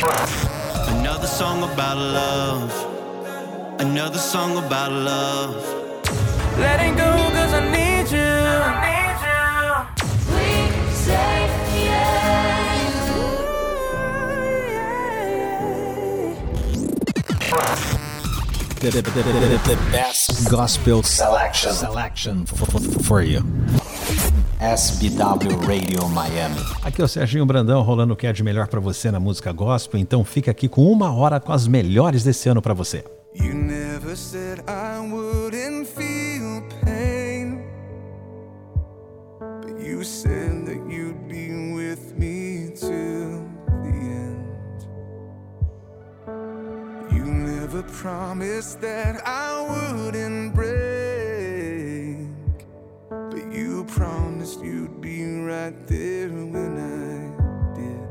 Another 0.00 1.26
song 1.26 1.64
about 1.64 1.96
love. 1.96 2.70
Another 3.80 4.18
song 4.18 4.56
about 4.64 4.92
love. 4.92 5.56
Letting 6.56 6.94
go 6.94 7.10
cause 7.34 7.52
I 7.52 7.60
need 7.68 8.08
you. 8.12 8.22
I 8.22 8.78
need 8.86 9.18
you. 9.26 10.36
We 10.36 10.94
say 10.94 11.48
The, 18.80 18.90
the, 18.90 19.02
the, 19.02 19.10
the, 19.10 19.74
the 19.74 19.90
best 19.90 20.48
gospel 20.48 21.02
Selection. 21.02 21.72
selection 21.72 22.46
for, 22.46 22.66
for, 22.66 22.80
for 23.02 23.22
you. 23.22 23.40
SBW 24.60 25.54
Radio 25.68 26.08
Miami. 26.08 26.58
Aqui 26.82 27.00
é 27.00 27.04
o 27.04 27.08
Serginho 27.08 27.46
Brandão 27.46 27.80
rolando 27.80 28.14
o 28.14 28.16
que 28.16 28.26
é 28.26 28.32
de 28.32 28.42
melhor 28.42 28.66
pra 28.66 28.80
você 28.80 29.08
na 29.08 29.20
música 29.20 29.52
gospel, 29.52 30.00
então 30.00 30.24
fica 30.24 30.50
aqui 30.50 30.68
com 30.68 30.90
uma 30.90 31.14
hora 31.14 31.38
com 31.38 31.52
as 31.52 31.68
melhores 31.68 32.24
desse 32.24 32.48
ano 32.48 32.60
pra 32.60 32.74
você. 32.74 33.04
You 33.36 33.54
never 33.54 34.16
said 34.16 34.64
I 34.66 34.98
wouldn't 34.98 35.86
feel 35.86 36.64
pain. 36.84 37.62
But 39.62 39.80
you 39.80 40.02
said 40.02 40.66
that 40.66 40.92
you'd 40.92 41.28
be 41.28 41.74
with 41.76 42.18
me 42.18 42.72
till 42.74 43.46
the 43.84 43.94
end. 43.94 44.44
You 47.12 47.24
never 47.26 47.84
promised 47.84 48.80
that 48.80 49.22
I 49.24 49.94
wouldn't 49.94 50.52
break. 50.52 50.87
Promised 53.88 54.60
you'd 54.62 55.00
be 55.00 55.24
right 55.40 55.86
there 55.86 56.28
when 56.28 56.78
I 56.78 57.32
did. 57.74 58.08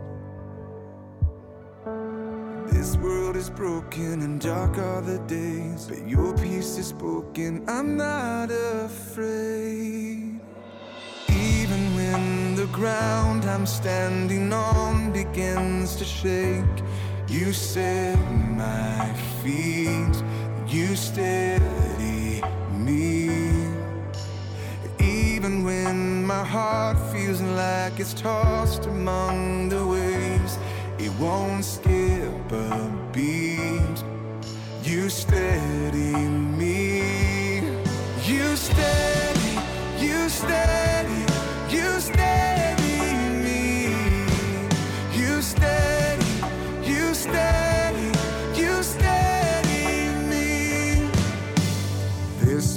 This 2.73 2.97
world 2.97 3.35
is 3.35 3.49
broken 3.49 4.21
and 4.21 4.41
dark 4.41 4.77
are 4.77 5.01
the 5.01 5.19
days, 5.27 5.85
but 5.87 6.07
your 6.07 6.35
peace 6.37 6.77
is 6.77 6.87
spoken. 6.87 7.63
I'm 7.69 7.95
not 7.95 8.49
afraid. 8.51 10.39
Even 11.29 11.95
when 11.95 12.55
the 12.55 12.67
ground 12.67 13.45
I'm 13.45 13.65
standing 13.65 14.51
on 14.51 15.11
begins 15.11 15.95
to 15.97 16.05
shake, 16.05 16.65
you 17.27 17.53
set 17.53 18.17
my 18.31 19.13
feet, 19.43 20.23
you 20.67 20.95
steady 20.95 22.41
me. 22.71 23.56
Even 25.47 25.63
when 25.63 26.25
my 26.25 26.43
heart 26.43 26.97
feels 27.09 27.41
like 27.41 28.01
it's 28.01 28.13
tossed 28.13 28.85
among 28.85 29.69
the 29.69 29.87
waves, 29.87 30.57
it 30.99 31.09
won't 31.17 31.63
skip 31.63 32.51
a 32.51 32.91
beat. 33.13 34.03
You 34.83 35.09
steady 35.09 36.17
me. 36.59 37.61
You 38.25 38.57
steady, 38.57 39.53
you 39.97 40.27
steady, 40.27 41.25
you 41.69 41.97
steady 42.01 42.76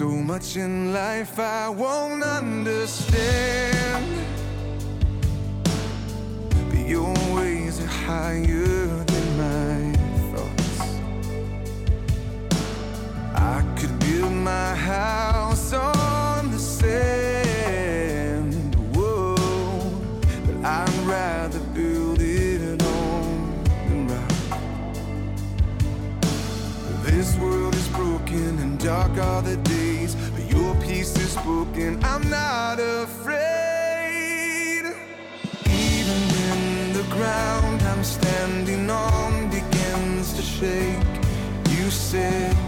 so 0.01 0.09
much 0.09 0.57
in 0.57 0.95
life 0.95 1.39
I 1.39 1.69
won't 1.69 2.23
understand. 2.23 4.07
But 6.71 6.89
your 6.89 7.13
ways 7.35 7.79
are 7.85 7.95
higher 8.09 8.87
than 9.11 9.27
my 9.45 9.93
thoughts. 10.31 10.81
I 13.35 13.63
could 13.77 13.95
build 13.99 14.33
my 14.33 14.75
house 14.75 15.75
on 15.75 16.51
the 16.51 16.59
sand. 16.59 17.55
Whoa, 18.97 19.37
but 20.47 20.57
I'd 20.65 20.99
rather 21.05 21.61
build 21.75 22.23
it 22.23 22.83
on 22.83 23.65
the 23.89 23.97
rock. 24.15 24.33
This 27.05 27.37
world 27.37 27.75
is 27.75 27.89
broken 27.89 28.59
and 28.61 28.79
dark 28.79 29.19
are 29.19 29.43
the 29.43 29.57
days, 29.59 29.80
spoken. 31.31 32.03
I'm 32.05 32.29
not 32.29 32.81
afraid. 32.81 33.39
Even 35.67 36.21
when 36.35 36.93
the 36.93 37.07
ground 37.09 37.81
I'm 37.83 38.03
standing 38.03 38.91
on 38.91 39.49
begins 39.49 40.33
to 40.35 40.43
shake, 40.43 41.07
you 41.71 41.89
set 41.91 42.60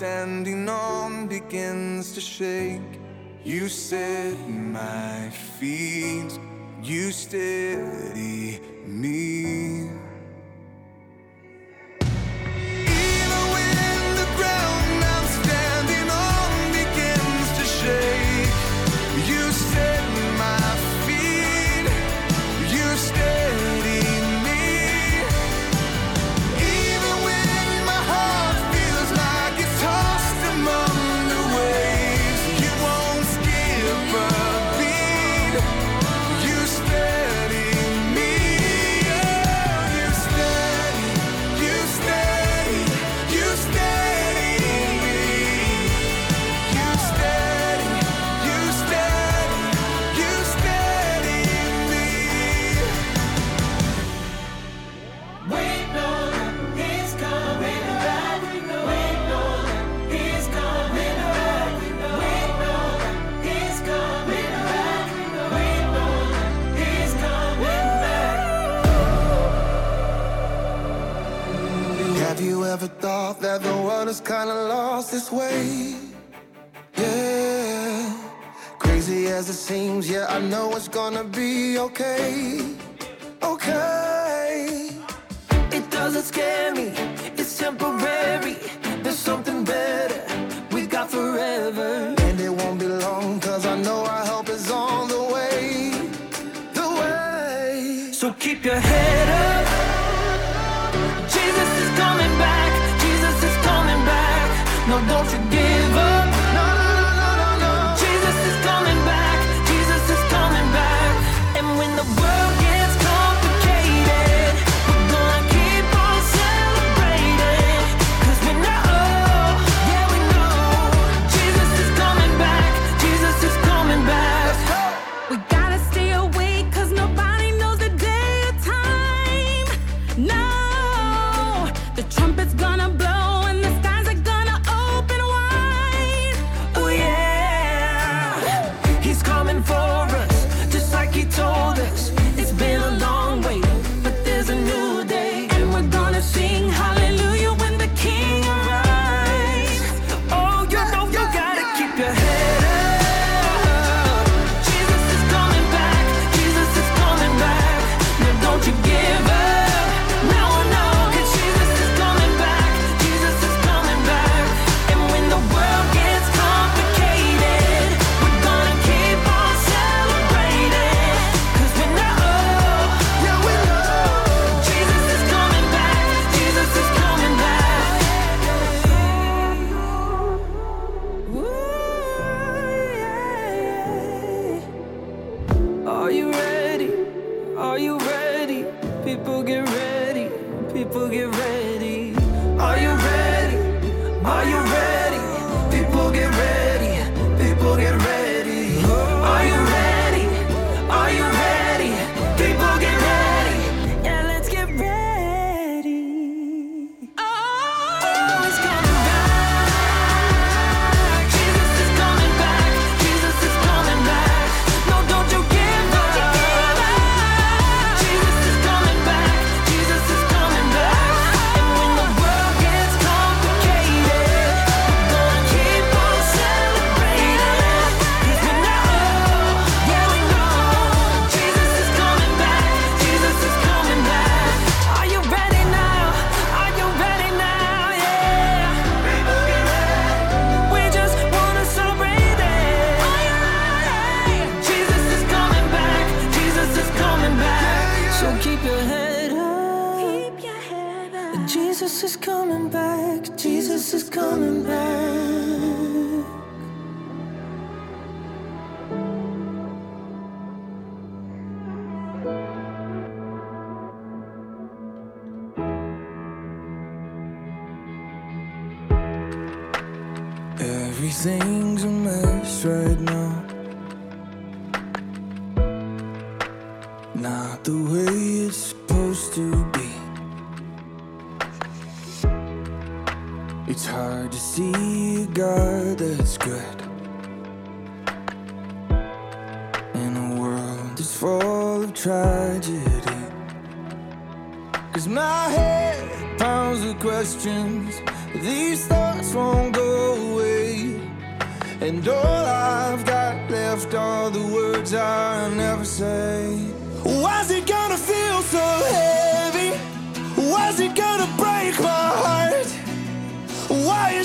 standing 0.00 0.66
on 0.66 1.26
begins 1.26 2.12
to 2.14 2.22
shake, 2.22 2.80
you 3.44 3.68
set 3.68 4.34
my 4.48 5.28
feet, 5.58 6.38
you 6.82 7.12
steady 7.12 8.60
me. 8.86 9.89
gonna 80.90 81.22
be 81.22 81.78
okay. 81.78 82.69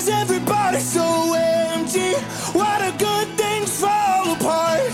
Everybody's 0.08 0.88
so 0.92 1.34
empty? 1.34 2.14
Why 2.52 2.78
do 2.90 2.98
good 2.98 3.28
things 3.36 3.80
fall 3.80 4.32
apart? 4.34 4.92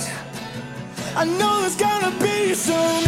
I 1.14 1.24
know 1.24 1.64
it's 1.64 1.76
gonna 1.76 2.12
be 2.20 2.54
soon. 2.54 3.01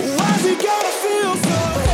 Why's 0.00 0.44
he 0.44 0.54
gonna 0.54 0.88
feel 1.02 1.34
so 1.34 1.87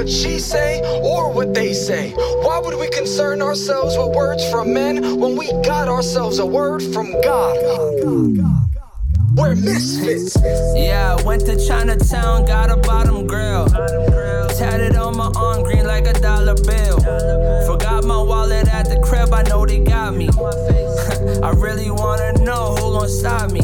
what 0.00 0.08
she 0.08 0.38
say, 0.38 0.80
or 1.02 1.30
what 1.30 1.52
they 1.52 1.74
say. 1.74 2.12
Why 2.42 2.58
would 2.58 2.78
we 2.80 2.88
concern 2.88 3.42
ourselves 3.42 3.98
with 3.98 4.16
words 4.16 4.50
from 4.50 4.72
men 4.72 5.20
when 5.20 5.36
we 5.36 5.52
got 5.62 5.88
ourselves 5.88 6.38
a 6.38 6.46
word 6.46 6.82
from 6.82 7.12
God? 7.20 7.58
We're 9.36 9.56
misfits. 9.56 10.38
Yeah, 10.74 11.16
I 11.18 11.22
went 11.22 11.44
to 11.44 11.66
Chinatown, 11.68 12.46
got 12.46 12.70
a 12.70 12.78
bottom 12.78 13.26
grill. 13.26 13.66
Tatted 14.56 14.96
on 14.96 15.18
my 15.18 15.30
arm, 15.36 15.64
green 15.64 15.86
like 15.86 16.06
a 16.06 16.14
dollar 16.14 16.54
bill. 16.54 16.98
Forgot 17.66 18.04
my 18.04 18.22
wallet 18.22 18.68
at 18.68 18.88
the 18.88 18.98
crib, 19.00 19.34
I 19.34 19.42
know 19.42 19.66
they 19.66 19.80
got 19.80 20.14
me. 20.14 20.30
I 21.42 21.50
really 21.50 21.90
wanna 21.90 22.39
know 22.90 22.98
who 22.98 23.00
gon' 23.00 23.08
stop 23.08 23.50
me. 23.50 23.60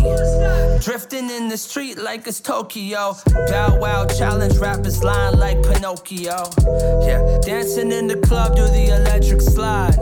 Drifting 0.83 1.30
in 1.30 1.49
the 1.49 1.56
street 1.56 1.99
like 1.99 2.26
it's 2.26 2.40
Tokyo. 2.40 3.14
Bow 3.49 3.78
Wow 3.78 4.06
challenge 4.06 4.59
rappers 4.59 5.02
lying 5.02 5.38
like 5.38 5.62
Pinocchio. 5.62 6.50
Yeah, 7.02 7.38
dancing 7.42 7.92
in 7.92 8.06
the 8.06 8.16
club, 8.16 8.56
do 8.56 8.66
the 8.66 8.97
electric 8.97 9.40
slide. 9.40 9.97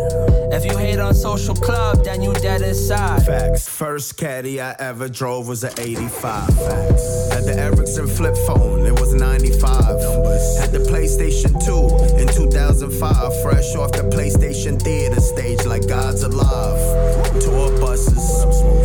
If 0.53 0.65
you 0.65 0.77
hate 0.77 0.99
on 0.99 1.15
social 1.15 1.55
club, 1.55 2.05
then 2.05 2.23
you 2.23 2.33
dead 2.35 2.63
inside. 2.63 3.25
Facts. 3.27 3.69
First 3.69 4.17
caddy 4.17 4.61
I 4.61 4.75
ever 4.79 5.09
drove 5.09 5.49
was 5.49 5.65
an 5.65 5.73
85. 5.79 6.47
Facts. 6.47 7.33
Had 7.33 7.45
the 7.45 7.55
Ericsson 7.59 8.07
flip 8.07 8.37
phone, 8.47 8.87
it 8.87 8.99
was 9.01 9.15
95. 9.15 10.01
Numbers. 10.01 10.59
Had 10.59 10.73
the 10.73 10.79
PlayStation 10.79 11.53
2 11.65 12.21
in 12.21 12.29
2005. 12.29 13.43
Fresh 13.43 13.75
off 13.77 13.93
the 13.93 14.05
PlayStation 14.15 14.81
theater 14.81 15.21
stage 15.21 15.65
like 15.65 15.89
God's 15.89 16.23
alive. 16.23 17.43
Tour 17.43 17.71
buses, 17.81 18.35
airplanes. 18.45 18.84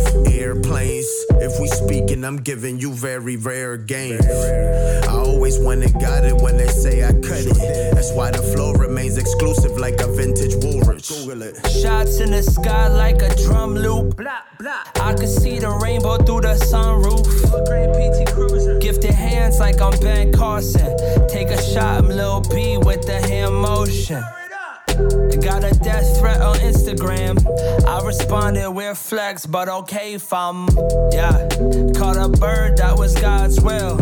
If 1.42 1.58
we 1.58 1.68
speaking, 1.68 2.24
I'm 2.24 2.36
giving 2.36 2.78
you 2.78 2.92
very 2.92 3.36
rare 3.36 3.76
games. 3.76 4.26
I 4.26 5.08
always 5.08 5.58
went 5.58 5.82
and 5.82 5.92
got 5.94 6.24
it 6.24 6.36
when 6.36 6.56
they 6.56 6.68
say 6.68 7.02
I 7.02 7.12
cut 7.12 7.46
it. 7.46 7.94
That's 7.94 8.12
why 8.12 8.30
the 8.30 8.42
flow 8.42 8.72
remains 8.72 9.16
exclusive 9.16 9.78
like 9.78 10.00
a 10.00 10.06
vintage 10.12 10.54
Woolrich. 10.56 11.08
Google 11.08 11.42
it. 11.42 11.56
Shots 11.70 12.20
in 12.20 12.30
the 12.30 12.42
sky 12.42 12.88
like 12.88 13.22
a 13.22 13.34
drum 13.36 13.74
loop. 13.74 14.20
I 14.20 15.14
can 15.14 15.26
see 15.26 15.58
the 15.58 15.70
rainbow 15.70 16.18
through 16.18 16.42
the 16.42 16.54
sunroof. 16.70 17.24
Gifted 18.80 19.14
hands 19.14 19.58
like 19.58 19.80
I'm 19.80 19.98
Ben 20.00 20.32
Carson. 20.32 20.96
Take 21.28 21.48
a 21.48 21.62
shot, 21.62 22.04
I'm 22.04 22.08
Lil 22.08 22.42
B 22.42 22.76
with 22.76 23.06
the 23.06 23.20
hand 23.20 23.54
motion. 23.54 24.22
Got 25.40 25.64
a 25.64 25.78
death 25.78 26.18
threat 26.18 26.40
on 26.40 26.56
Instagram. 26.56 27.36
I 27.86 28.04
responded 28.06 28.70
with 28.70 28.98
flex, 28.98 29.46
but 29.46 29.68
okay, 29.68 30.18
fam. 30.18 30.68
Yeah, 31.12 31.48
caught 31.96 32.16
a 32.16 32.28
bird, 32.28 32.76
that 32.76 32.96
was 32.96 33.14
God's 33.20 33.60
will. 33.60 33.98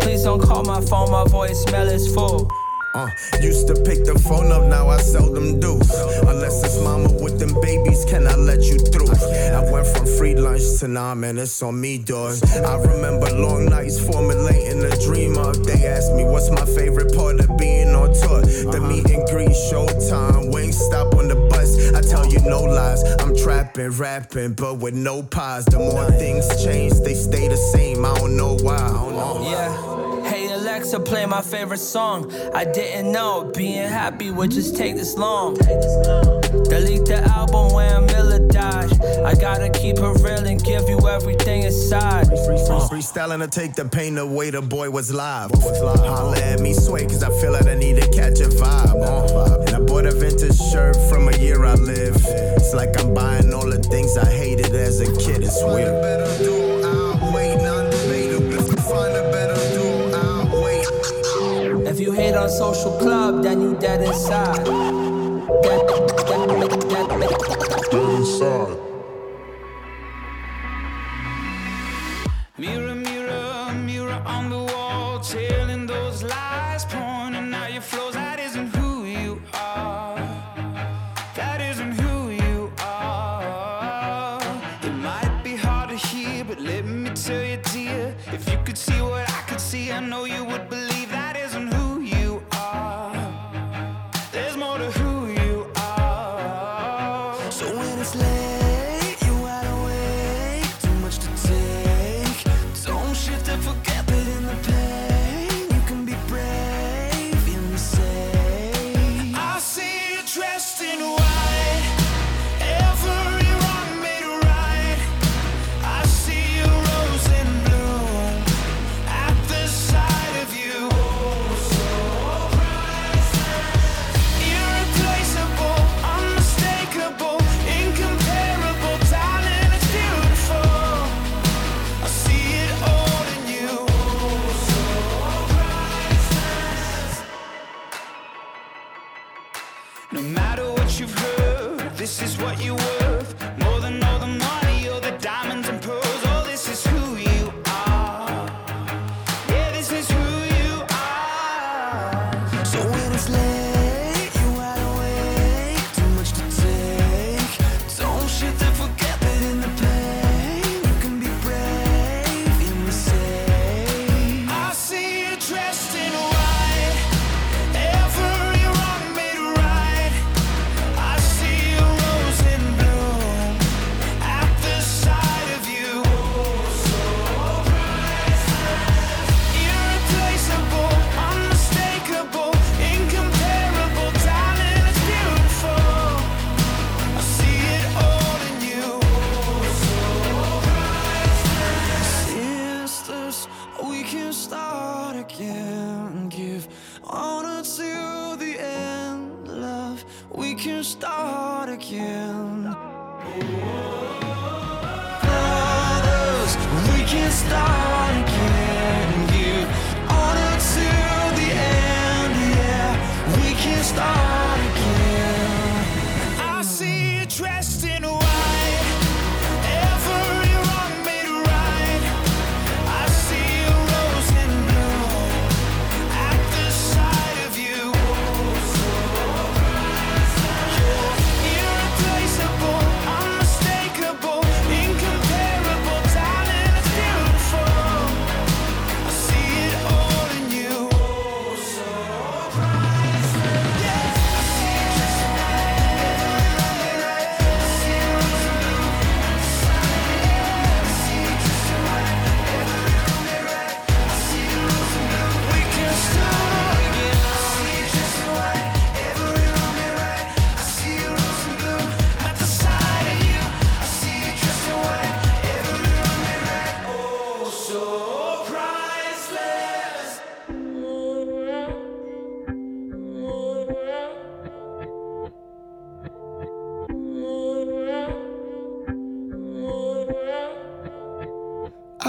Please 0.00 0.24
don't 0.24 0.40
call 0.40 0.64
my 0.64 0.80
phone, 0.80 1.10
my 1.10 1.24
voicemail 1.24 1.90
is 1.90 2.12
full. 2.14 2.50
Uh, 2.92 3.08
used 3.40 3.68
to 3.68 3.74
pick 3.74 4.04
the 4.04 4.18
phone 4.18 4.50
up, 4.50 4.64
now 4.64 4.88
I 4.88 4.98
seldom 4.98 5.60
do. 5.60 5.74
Unless 6.26 6.64
it's 6.64 6.82
mama 6.82 7.12
with 7.22 7.38
them 7.38 7.54
babies, 7.60 8.04
can 8.04 8.26
I 8.26 8.34
let 8.34 8.62
you 8.62 8.78
through? 8.78 9.10
I 9.10 9.70
went 9.70 9.86
from 9.86 10.06
free 10.06 10.34
lunch 10.34 10.80
to 10.80 10.88
nah, 10.88 11.14
man, 11.14 11.38
it's 11.38 11.62
on 11.62 11.80
me, 11.80 11.98
dog. 11.98 12.36
I 12.64 12.74
remember 12.76 13.30
long 13.30 13.66
nights 13.66 14.00
formulating 14.04 14.82
a 14.82 14.90
dream 15.04 15.38
up. 15.38 15.56
They 15.58 15.86
asked 15.86 16.14
me 16.14 16.24
what's 16.24 16.50
my 16.50 16.64
favorite 16.64 17.14
part 17.14 17.38
of 17.38 17.56
being 17.56 17.94
on 17.94 18.12
tour. 18.12 18.42
The 18.42 18.80
meet 18.80 19.08
and 19.08 19.24
greet, 19.28 19.54
showtime, 19.70 20.52
Wingstop 20.52 21.14
on 21.16 21.28
the 21.28 21.36
bus. 21.48 21.94
I 21.94 22.00
tell 22.00 22.26
you 22.26 22.40
no 22.40 22.62
lies, 22.62 23.04
I'm 23.20 23.36
trapping, 23.36 23.90
rapping, 23.90 24.54
but 24.54 24.78
with 24.78 24.94
no 24.94 25.22
pies. 25.22 25.64
The 25.66 25.78
more 25.78 26.10
things 26.12 26.48
change, 26.64 26.94
they 27.00 27.14
stay 27.14 27.46
the 27.46 27.56
same. 27.56 28.04
I 28.04 28.18
don't 28.18 28.36
know 28.36 28.56
why. 28.56 28.76
I 28.76 28.88
don't 28.88 29.14
know. 29.14 29.48
Yeah. 29.48 30.09
Alexa, 30.92 31.08
play 31.08 31.24
my 31.24 31.40
favorite 31.40 31.78
song. 31.78 32.32
I 32.52 32.64
didn't 32.64 33.12
know 33.12 33.52
being 33.56 33.88
happy 33.88 34.32
would 34.32 34.50
just 34.50 34.76
take 34.76 34.96
this 34.96 35.16
long. 35.16 35.54
Delete 35.54 37.06
the 37.06 37.22
album 37.36 37.72
when 37.72 38.06
Miller 38.06 38.40
died. 38.48 38.90
I 39.24 39.34
gotta 39.34 39.70
keep 39.70 39.98
it 39.98 40.22
real 40.24 40.44
and 40.46 40.62
give 40.64 40.88
you 40.88 40.98
everything 41.08 41.62
inside. 41.62 42.26
Uh, 42.26 42.88
Freestyling 42.88 43.40
to 43.40 43.46
take 43.46 43.74
the 43.74 43.84
pain 43.84 44.18
away, 44.18 44.50
the 44.50 44.62
boy 44.62 44.90
was 44.90 45.14
live. 45.14 45.52
Holla 45.52 46.36
at 46.38 46.58
me, 46.58 46.74
sway, 46.74 47.04
cause 47.04 47.22
I 47.22 47.30
feel 47.40 47.52
like 47.52 47.66
I 47.66 47.76
need 47.76 48.02
to 48.02 48.08
catch 48.10 48.40
a 48.40 48.48
vibe. 48.48 49.00
uh. 49.00 49.60
And 49.66 49.76
I 49.76 49.80
bought 49.80 50.06
a 50.06 50.12
vintage 50.12 50.58
shirt 50.72 50.96
from 51.08 51.28
a 51.28 51.36
year 51.38 51.64
I 51.64 51.74
lived. 51.74 52.24
It's 52.26 52.74
like 52.74 52.98
I'm 52.98 53.14
buying 53.14 53.54
all 53.54 53.68
the 53.68 53.78
things 53.78 54.16
I 54.16 54.28
hated 54.28 54.74
as 54.74 55.00
a 55.00 55.06
kid, 55.18 55.42
it's 55.44 55.62
weird. 55.62 56.59
Hate 62.20 62.34
on 62.34 62.50
social 62.50 62.92
club, 62.98 63.42
then 63.42 63.62
you 63.62 63.74
dead 63.78 64.02
inside. 64.02 64.64
Dead, 65.62 65.86
dead, 66.28 66.48
dead, 66.88 67.08
dead. 67.08 67.40
Mirror, 67.92 68.89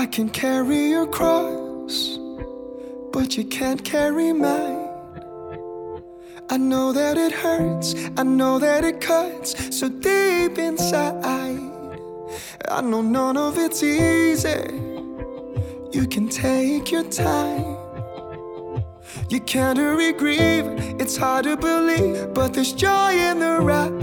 I 0.02 0.08
can 0.08 0.30
carry 0.30 0.90
your 0.90 1.06
cross, 1.06 2.18
but 3.14 3.38
you 3.38 3.44
can't 3.44 3.84
carry 3.86 4.34
mine. 4.34 4.90
I 6.50 6.58
know 6.58 6.92
that 6.92 7.18
it 7.18 7.32
hurts, 7.32 7.94
I 8.18 8.24
know 8.24 8.58
that 8.58 8.84
it 8.84 9.00
cuts 9.00 9.78
so 9.78 9.90
deep 9.90 10.58
inside. 10.58 11.24
I 12.68 12.82
know 12.82 13.04
none 13.04 13.38
of 13.38 13.60
it's 13.60 13.84
easy. 13.84 14.64
You 15.92 16.08
can 16.08 16.30
take 16.30 16.92
your 16.92 17.04
time. 17.04 17.78
You 19.30 19.40
can't 19.42 19.78
hurry 19.78 20.14
grieve, 20.14 20.66
it's 21.00 21.16
hard 21.16 21.44
to 21.44 21.56
believe, 21.56 22.34
but 22.34 22.56
there's 22.56 22.74
joy 22.74 23.12
in 23.12 23.38
the 23.38 23.60
ride. 23.62 24.02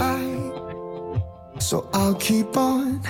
So 1.60 1.88
I'll 1.92 2.14
keep 2.14 2.56
on 2.56 3.02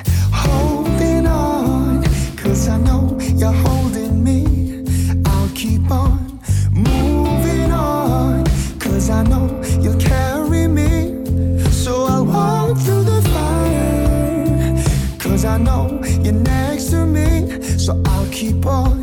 I 2.68 2.76
know 2.78 3.18
you're 3.20 3.52
holding 3.52 4.22
me. 4.22 4.84
I'll 5.24 5.48
keep 5.54 5.90
on 5.90 6.40
moving 6.72 7.72
on, 7.72 8.44
cause 8.78 9.08
I 9.10 9.22
know 9.22 9.62
you'll 9.80 9.98
carry 9.98 10.68
me. 10.68 11.24
So 11.70 12.04
I'll 12.04 12.26
walk 12.26 12.76
through 12.78 13.04
the 13.04 13.22
fire, 13.32 15.18
cause 15.18 15.44
I 15.44 15.56
know 15.58 16.00
you're 16.22 16.34
next 16.34 16.90
to 16.90 17.06
me. 17.06 17.62
So 17.78 18.00
I'll 18.04 18.30
keep 18.30 18.66
on 18.66 18.97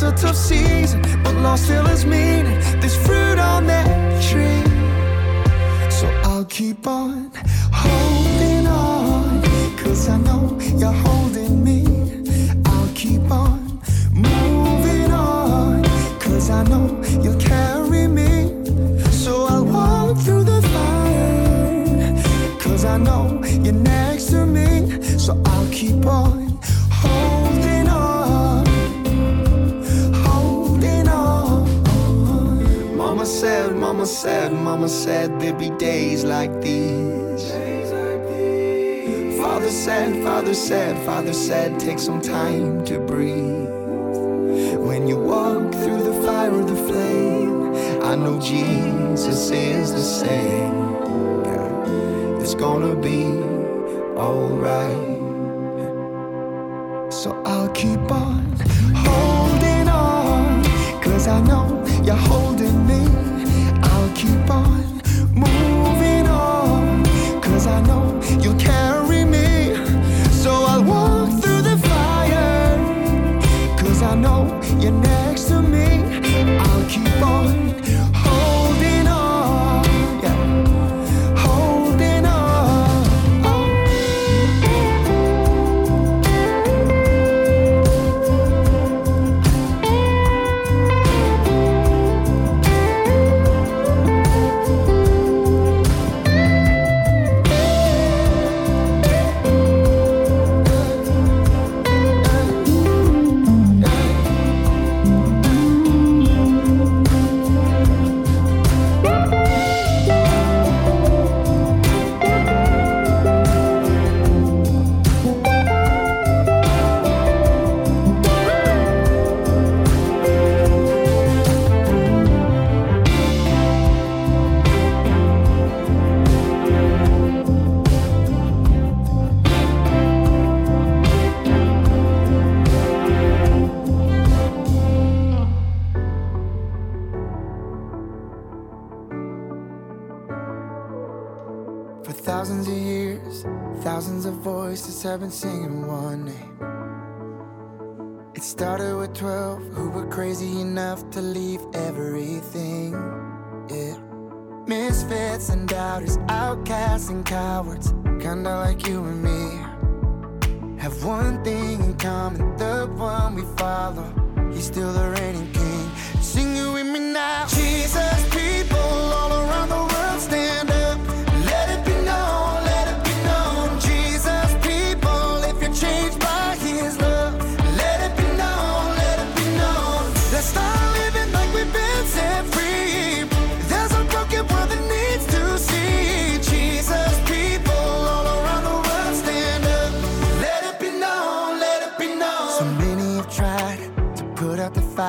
it's 0.00 0.22
a 0.22 0.26
tough 0.26 0.36
season, 0.36 1.02
but 1.24 1.34
lost 1.36 1.64
still 1.64 1.84
has 1.84 2.06
meaning. 2.06 2.60
There's 2.80 2.96
fruit 3.04 3.38
on 3.38 3.66
that 3.66 4.22
tree. 4.22 4.62
So 5.90 6.06
I'll 6.22 6.44
keep 6.44 6.86
on 6.86 7.32
holding 7.72 8.66
on, 8.68 9.42
cause 9.76 10.08
I 10.08 10.18
know 10.18 10.56
you're 10.76 10.92
holding 10.92 11.64
me. 11.64 11.87
Said, 33.38 33.76
Mama 33.76 34.04
said, 34.04 34.52
Mama 34.52 34.88
said 34.88 35.38
there'd 35.38 35.58
be 35.58 35.70
days 35.70 36.24
like 36.24 36.60
these. 36.60 37.52
Father 39.40 39.70
said, 39.70 40.24
Father 40.24 40.54
said, 40.54 40.98
Father 41.06 41.32
said, 41.32 41.78
take 41.78 42.00
some 42.00 42.20
time 42.20 42.84
to 42.84 42.98
breathe. 42.98 43.68
When 44.88 45.06
you 45.06 45.20
walk 45.20 45.72
through 45.72 46.02
the 46.02 46.14
fire 46.26 46.50
or 46.50 46.64
the 46.64 46.74
flame, 46.88 48.02
I 48.02 48.16
know 48.16 48.40
Jesus 48.40 49.52
is 49.52 49.92
the 49.92 50.02
same. 50.02 50.74
It's 52.40 52.54
gonna 52.54 52.96
be 52.96 53.22
alright. 54.18 55.22
So 57.12 57.40
I'll 57.44 57.70
keep 57.70 58.10
on 58.10 58.47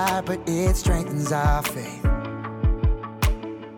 high, 0.10 0.22
but 0.22 0.39
it 0.48 0.76
strengthens 0.76 1.32
our 1.32 1.62
faith. 1.63 2.04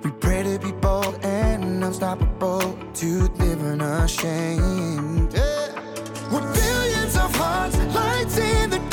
We 0.04 0.12
pray 0.24 0.44
to 0.44 0.58
be 0.60 0.72
bold 0.72 1.20
and 1.24 1.84
unstoppable, 1.84 2.78
to 3.02 3.08
live 3.42 3.62
unashamed. 3.64 5.34
Yeah. 5.34 6.32
With 6.32 6.48
billions 6.60 7.16
of 7.16 7.36
hearts, 7.36 7.78
lights 7.96 8.38
in 8.38 8.70
the 8.70 8.78
dark. 8.78 8.91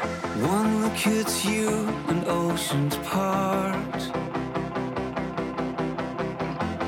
One 0.00 0.80
look 0.82 1.06
at 1.06 1.44
you 1.44 1.68
and 2.08 2.24
oceans 2.26 2.96
part. 2.98 4.00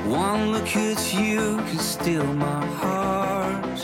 One 0.07 0.51
look 0.51 0.75
at 0.75 1.13
you 1.13 1.57
can 1.57 1.77
steal 1.77 2.25
my 2.25 2.65
heart. 2.81 3.79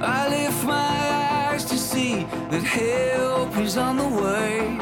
I 0.00 0.28
lift 0.30 0.64
my 0.64 1.50
eyes 1.50 1.66
to 1.66 1.76
see 1.76 2.24
that 2.50 2.62
help 2.62 3.54
is 3.58 3.76
on 3.76 3.98
the 3.98 4.08
way. 4.08 4.78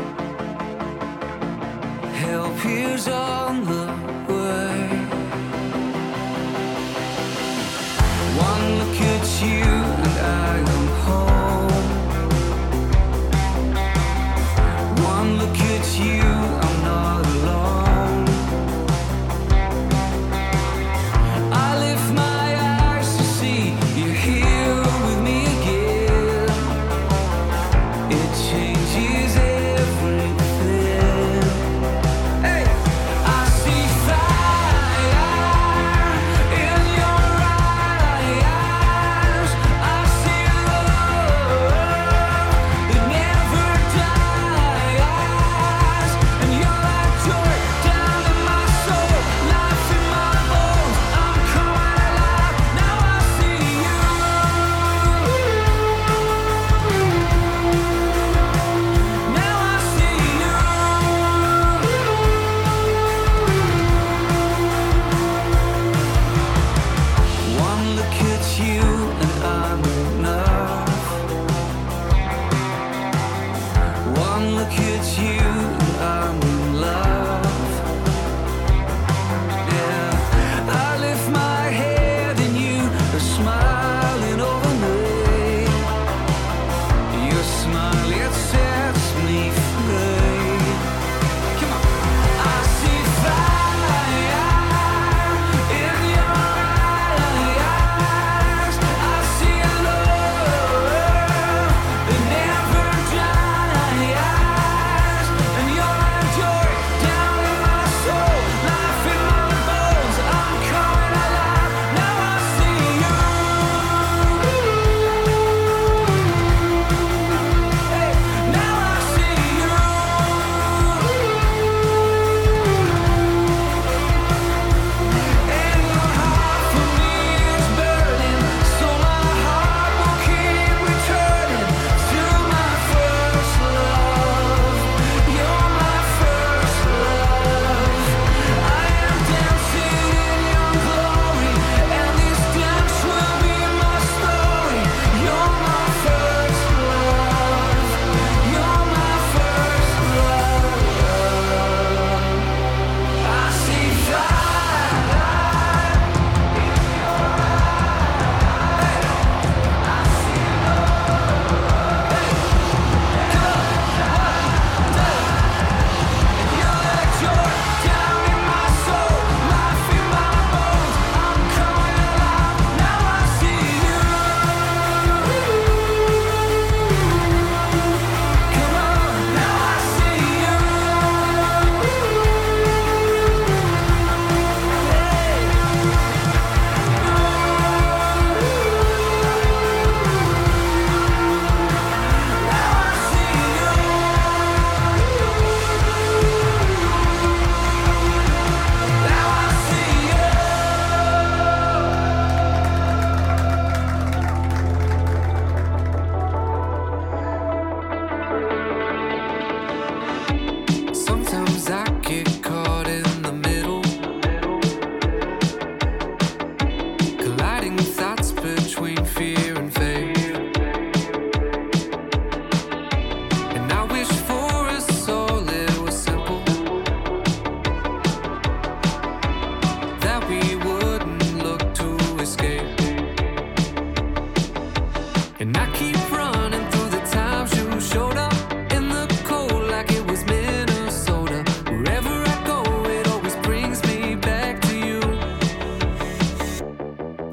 Help 2.15 2.65
is 2.65 3.09
on 3.09 3.65
the 3.65 3.87
way. 4.33 4.89
One 8.39 8.79
look 8.79 9.01
at 9.01 9.43
you. 9.43 9.86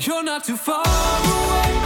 You're 0.05 0.21
not 0.21 0.43
too 0.43 0.57
far 0.57 0.83
away. 0.85 1.82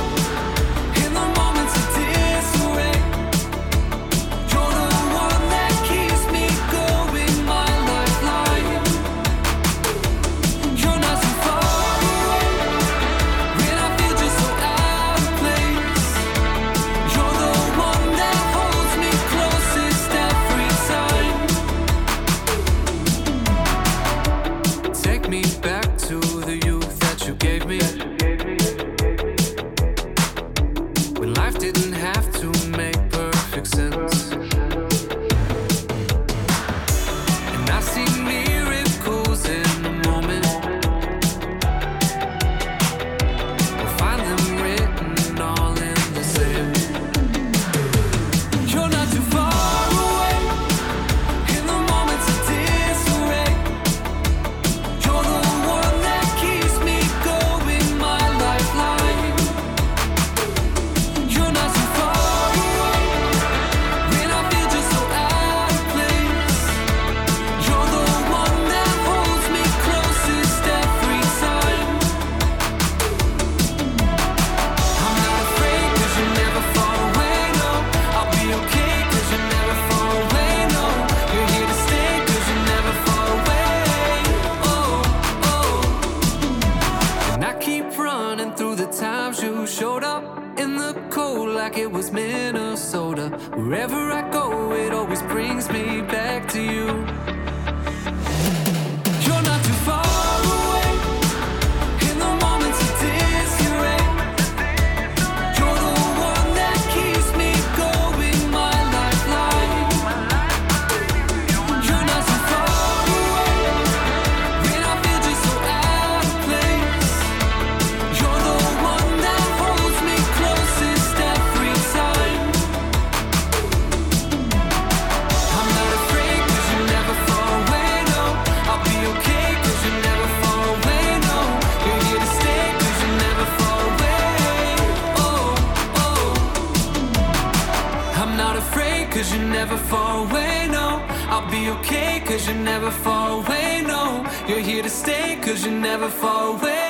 cause 139.28 139.36
you're 139.36 139.50
never 139.50 139.78
far 139.78 140.26
away, 140.26 140.68
no. 140.72 141.04
I'll 141.30 141.52
be 141.52 141.70
okay, 141.70 142.22
cause 142.26 142.48
you're 142.48 142.56
never 142.56 142.90
far 142.90 143.42
away, 143.42 143.84
no. 143.86 144.26
You're 144.48 144.60
here 144.60 144.84
to 144.84 144.90
stay, 144.90 145.38
cause 145.42 145.66
you're 145.66 145.74
never 145.74 146.10
far 146.10 146.56
away. 146.56 146.87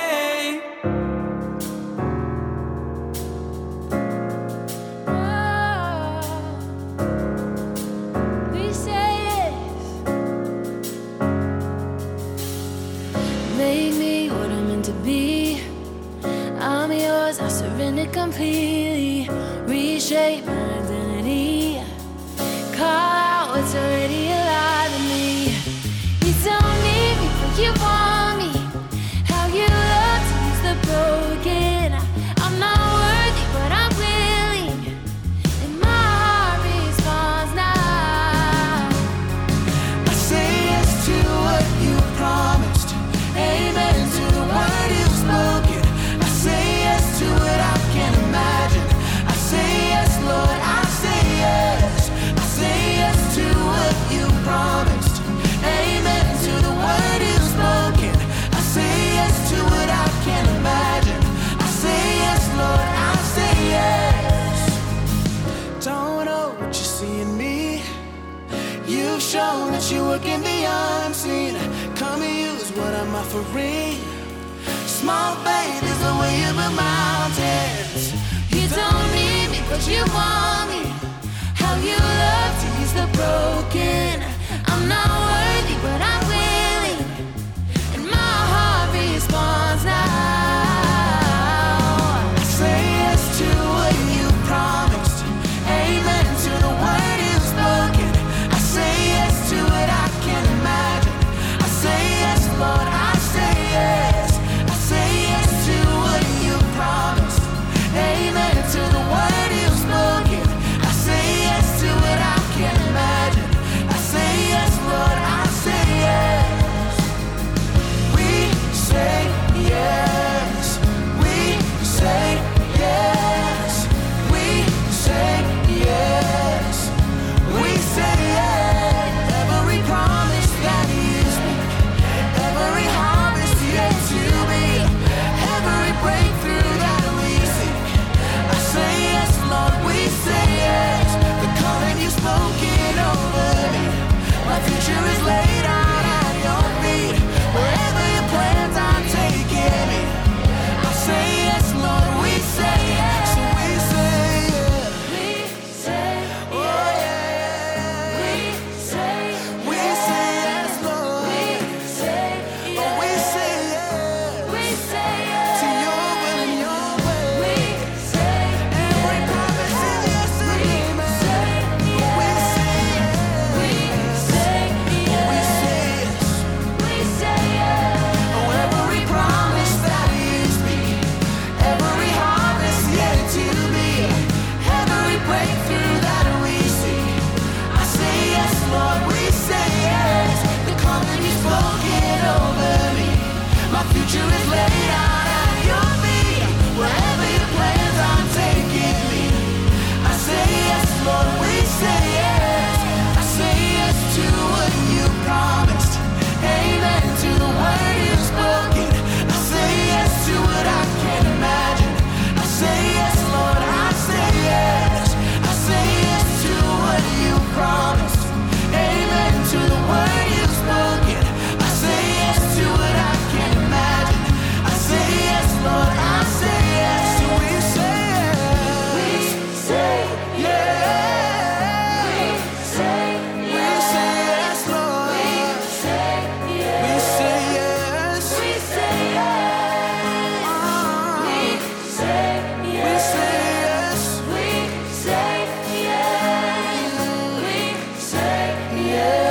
Yeah. 248.86 249.27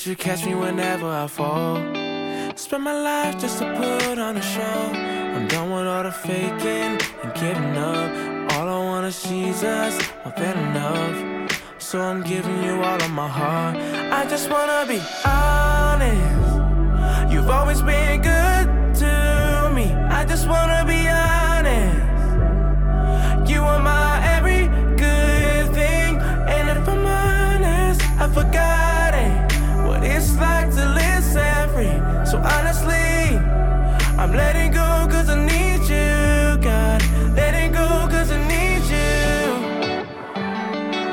But 0.00 0.06
you 0.06 0.16
catch 0.16 0.46
me 0.46 0.54
whenever 0.54 1.06
I 1.06 1.26
fall. 1.26 1.76
Spend 2.56 2.84
my 2.84 2.98
life 2.98 3.38
just 3.38 3.58
to 3.58 3.66
put 3.76 4.18
on 4.18 4.34
a 4.34 4.40
show. 4.40 4.80
I'm 5.36 5.46
done 5.46 5.70
with 5.70 5.86
all 5.86 6.04
the 6.04 6.10
faking 6.10 6.96
and 7.22 7.34
giving 7.34 7.76
up. 7.76 8.52
All 8.52 8.66
I 8.66 8.78
wanna 8.90 9.12
see 9.12 9.50
is 9.50 9.60
Jesus, 9.60 10.00
more 10.24 10.32
than 10.38 10.56
enough. 10.68 11.52
So 11.78 12.00
I'm 12.00 12.22
giving 12.22 12.62
you 12.64 12.82
all 12.82 13.02
of 13.02 13.10
my 13.10 13.28
heart. 13.28 13.76
I 14.10 14.24
just 14.26 14.48
wanna 14.48 14.86
be 14.88 15.00
honest. 15.26 16.50
You've 17.30 17.50
always 17.50 17.82
been 17.82 18.22
good 18.22 18.94
to 19.02 19.70
me. 19.74 19.86
I 20.18 20.24
just 20.24 20.48
wanna 20.48 20.82
be 20.86 20.99
I'm 34.30 34.36
letting 34.36 34.70
go 34.70 35.08
cause 35.10 35.28
I 35.28 35.44
need 35.44 35.80
you, 35.90 36.56
God. 36.62 37.02
Letting 37.34 37.72
go 37.72 37.88
cause 38.08 38.30
I 38.30 38.38
need 38.46 38.84
you. 38.94 39.42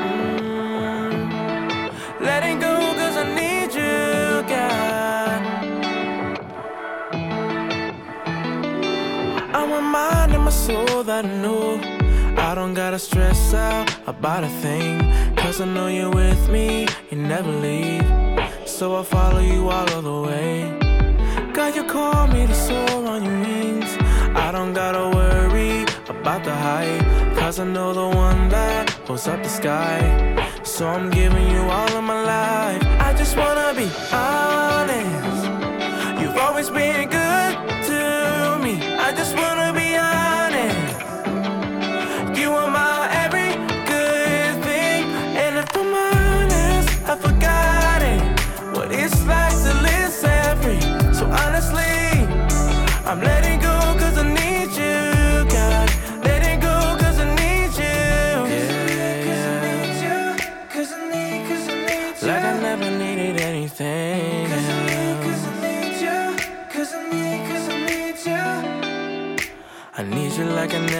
Mm. 0.06 1.90
Letting 2.20 2.60
go 2.60 2.76
cause 2.94 3.16
I 3.16 3.24
need 3.34 3.74
you, 3.74 4.44
God. 4.54 5.42
I'm 9.52 9.72
reminding 9.72 10.42
my 10.42 10.50
soul 10.50 11.02
that 11.02 11.24
I 11.24 11.28
know 11.42 11.80
I 12.36 12.54
don't 12.54 12.74
gotta 12.74 13.00
stress 13.00 13.52
out 13.52 13.92
about 14.06 14.44
a 14.44 14.48
thing. 14.62 15.00
Cause 15.34 15.60
I 15.60 15.64
know 15.64 15.88
you're 15.88 16.12
with 16.12 16.48
me, 16.50 16.86
you 17.10 17.18
never 17.18 17.50
leave. 17.50 18.06
So 18.64 18.94
I'll 18.94 19.02
follow 19.02 19.40
you 19.40 19.68
all 19.70 19.90
of 19.90 20.04
the 20.04 20.20
way. 20.22 20.87
You 21.74 21.84
call 21.84 22.26
me 22.28 22.46
to 22.46 22.54
soar 22.54 23.06
on 23.06 23.24
your 23.24 23.40
wings. 23.40 23.96
I 24.34 24.50
don't 24.50 24.72
gotta 24.72 25.14
worry 25.14 25.82
about 26.08 26.42
the 26.42 26.54
height. 26.54 27.02
Cause 27.36 27.60
I 27.60 27.64
know 27.64 27.92
the 27.92 28.08
one 28.16 28.48
that 28.48 28.90
holds 29.06 29.28
up 29.28 29.42
the 29.42 29.48
sky. 29.48 30.00
So 30.64 30.88
I'm 30.88 31.10
giving 31.10 31.48
you 31.50 31.60
all 31.60 31.90
of 31.96 32.04
my 32.04 32.22
life. 32.22 32.82
I 33.00 33.12
just 33.12 33.36
wanna 33.36 33.74
be 33.76 33.88
honest. 34.10 35.44
You've 36.20 36.38
always 36.38 36.70
been 36.70 37.08
good 37.10 37.54
to 37.88 38.58
me. 38.64 38.74
I 38.96 39.12
just 39.14 39.36
wanna 39.36 39.72
be 39.74 39.87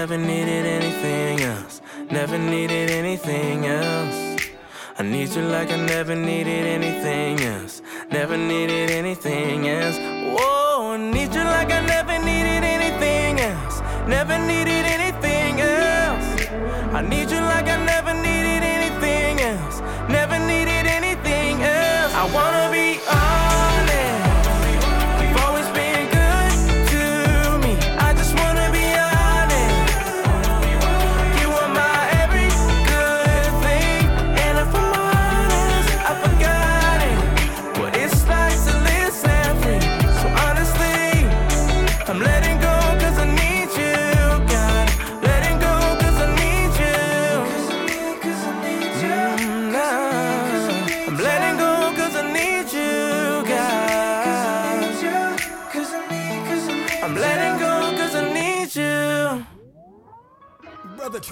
never 0.01 0.17
needed 0.17 0.65
anything 0.65 1.41
else. 1.41 1.81
Never 2.09 2.39
needed 2.39 2.89
anything 2.89 3.67
else. 3.67 4.19
I 4.97 5.03
need 5.03 5.31
you 5.31 5.43
like 5.43 5.71
I 5.73 5.77
never 5.95 6.15
needed 6.15 6.65
anything 6.79 7.41
else. 7.41 7.83
Never 8.09 8.37
needed 8.37 8.91
anything 8.93 9.69
else. 9.69 9.99
Whoa, 9.99 10.93
I 10.93 10.99
need 10.99 11.35
you 11.35 11.43
like 11.57 11.71
I 11.73 11.81
never 11.95 12.17
needed 12.31 12.63
anything 12.77 13.41
else. 13.41 13.77
Never 14.07 14.39
needed 14.39 14.85
anything 14.97 15.55
else. 15.61 16.29
I 16.99 17.01
need 17.03 17.29
you 17.33 17.41
like 17.53 17.67
I 17.67 17.79
never 17.93 18.15
needed 18.15 18.38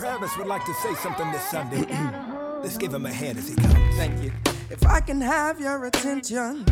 Travis 0.07 0.39
would 0.39 0.47
like 0.47 0.65
to 0.65 0.75
say 0.75 0.95
something 0.95 1.33
this 1.33 1.43
Sunday. 1.51 1.81
Let's 2.63 2.79
give 2.79 2.95
him 2.95 3.07
a 3.07 3.13
hand 3.13 3.39
as 3.39 3.49
he 3.49 3.57
comes. 3.57 3.97
Thank 3.97 4.23
you. 4.23 4.31
If 4.71 4.87
I 4.87 5.01
can 5.01 5.21
have 5.21 5.59
your 5.59 5.85
attention, 5.87 6.65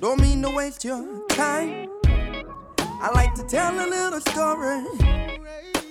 don't 0.00 0.20
mean 0.20 0.42
to 0.42 0.50
waste 0.50 0.84
your 0.84 1.26
time. 1.26 1.88
I 2.06 3.10
like 3.12 3.34
to 3.34 3.42
tell 3.42 3.74
a 3.74 3.86
little 3.90 4.20
story. 4.20 4.80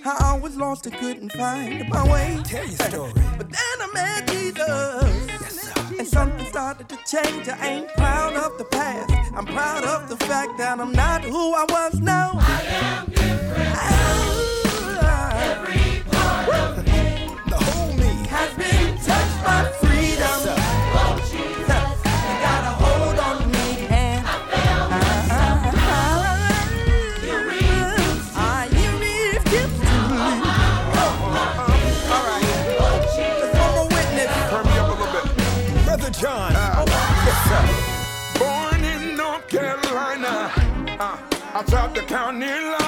How 0.02 0.16
I 0.18 0.40
was 0.42 0.56
lost 0.56 0.86
and 0.86 0.96
couldn't 0.96 1.34
find 1.34 1.90
my 1.90 2.10
way. 2.10 2.40
Tell 2.46 2.66
your 2.66 2.78
story. 2.90 3.12
But 3.38 3.50
then 3.50 3.76
I 3.82 3.90
met 3.94 4.28
Jesus. 4.30 6.00
and 6.00 6.08
something 6.08 6.46
started 6.46 6.88
to 6.88 6.98
change. 7.06 7.50
I 7.50 7.68
ain't 7.68 7.90
proud 7.96 8.34
of 8.34 8.58
the 8.58 8.64
past. 8.64 9.12
I'm 9.36 9.46
proud 9.46 9.84
of 9.84 10.08
the 10.08 10.16
fact 10.26 10.58
that 10.60 10.80
I'm 10.80 10.94
not 10.94 11.22
who 11.26 11.54
I 11.54 11.66
was 11.70 12.00
now. 12.00 12.32
I 12.36 12.62
am 12.70 13.16
Every 13.18 14.45
Carolina, 39.48 40.52
uh, 41.00 41.18
outside 41.54 41.94
the 41.96 42.02
county 42.02 42.48
line. 42.48 42.85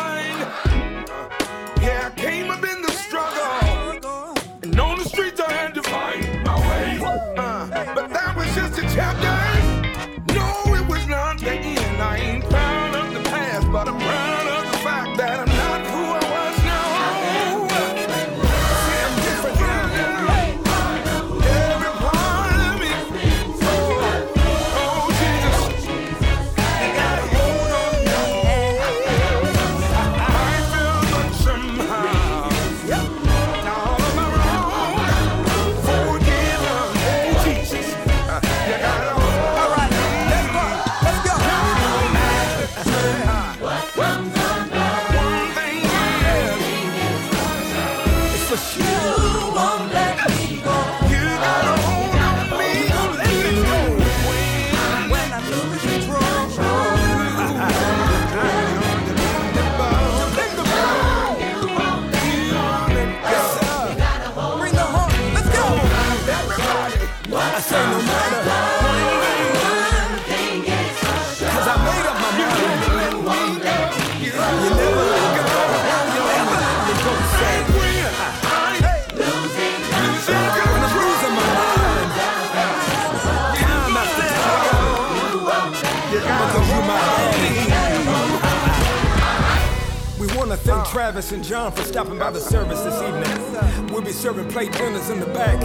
Thank 90.67 90.87
Travis 90.87 91.31
and 91.31 91.43
John 91.43 91.71
for 91.71 91.83
stopping 91.83 92.19
by 92.19 92.29
the 92.29 92.41
service 92.41 92.81
this 92.81 93.01
evening. 93.01 93.87
We'll 93.91 94.01
be 94.01 94.11
serving 94.11 94.49
plate 94.49 94.73
dinners 94.73 95.09
in 95.09 95.21
the 95.21 95.25
back. 95.27 95.61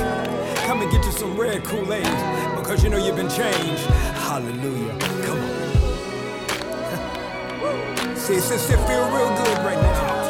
Come 0.66 0.80
and 0.80 0.90
get 0.92 1.05
you 1.05 1.11
some 1.11 1.36
red 1.36 1.64
Kool-Aid 1.64 2.05
because 2.57 2.84
you 2.84 2.90
know 2.90 3.05
you've 3.05 3.16
been 3.16 3.28
changed. 3.28 3.84
Hallelujah. 4.22 4.96
Come 5.00 5.40
on. 5.40 5.50
See, 8.16 8.34
it 8.34 8.44
it 8.44 8.86
feel 8.86 9.11
real 9.11 9.28
good 9.42 9.59
right 9.66 9.82
now. 9.82 10.22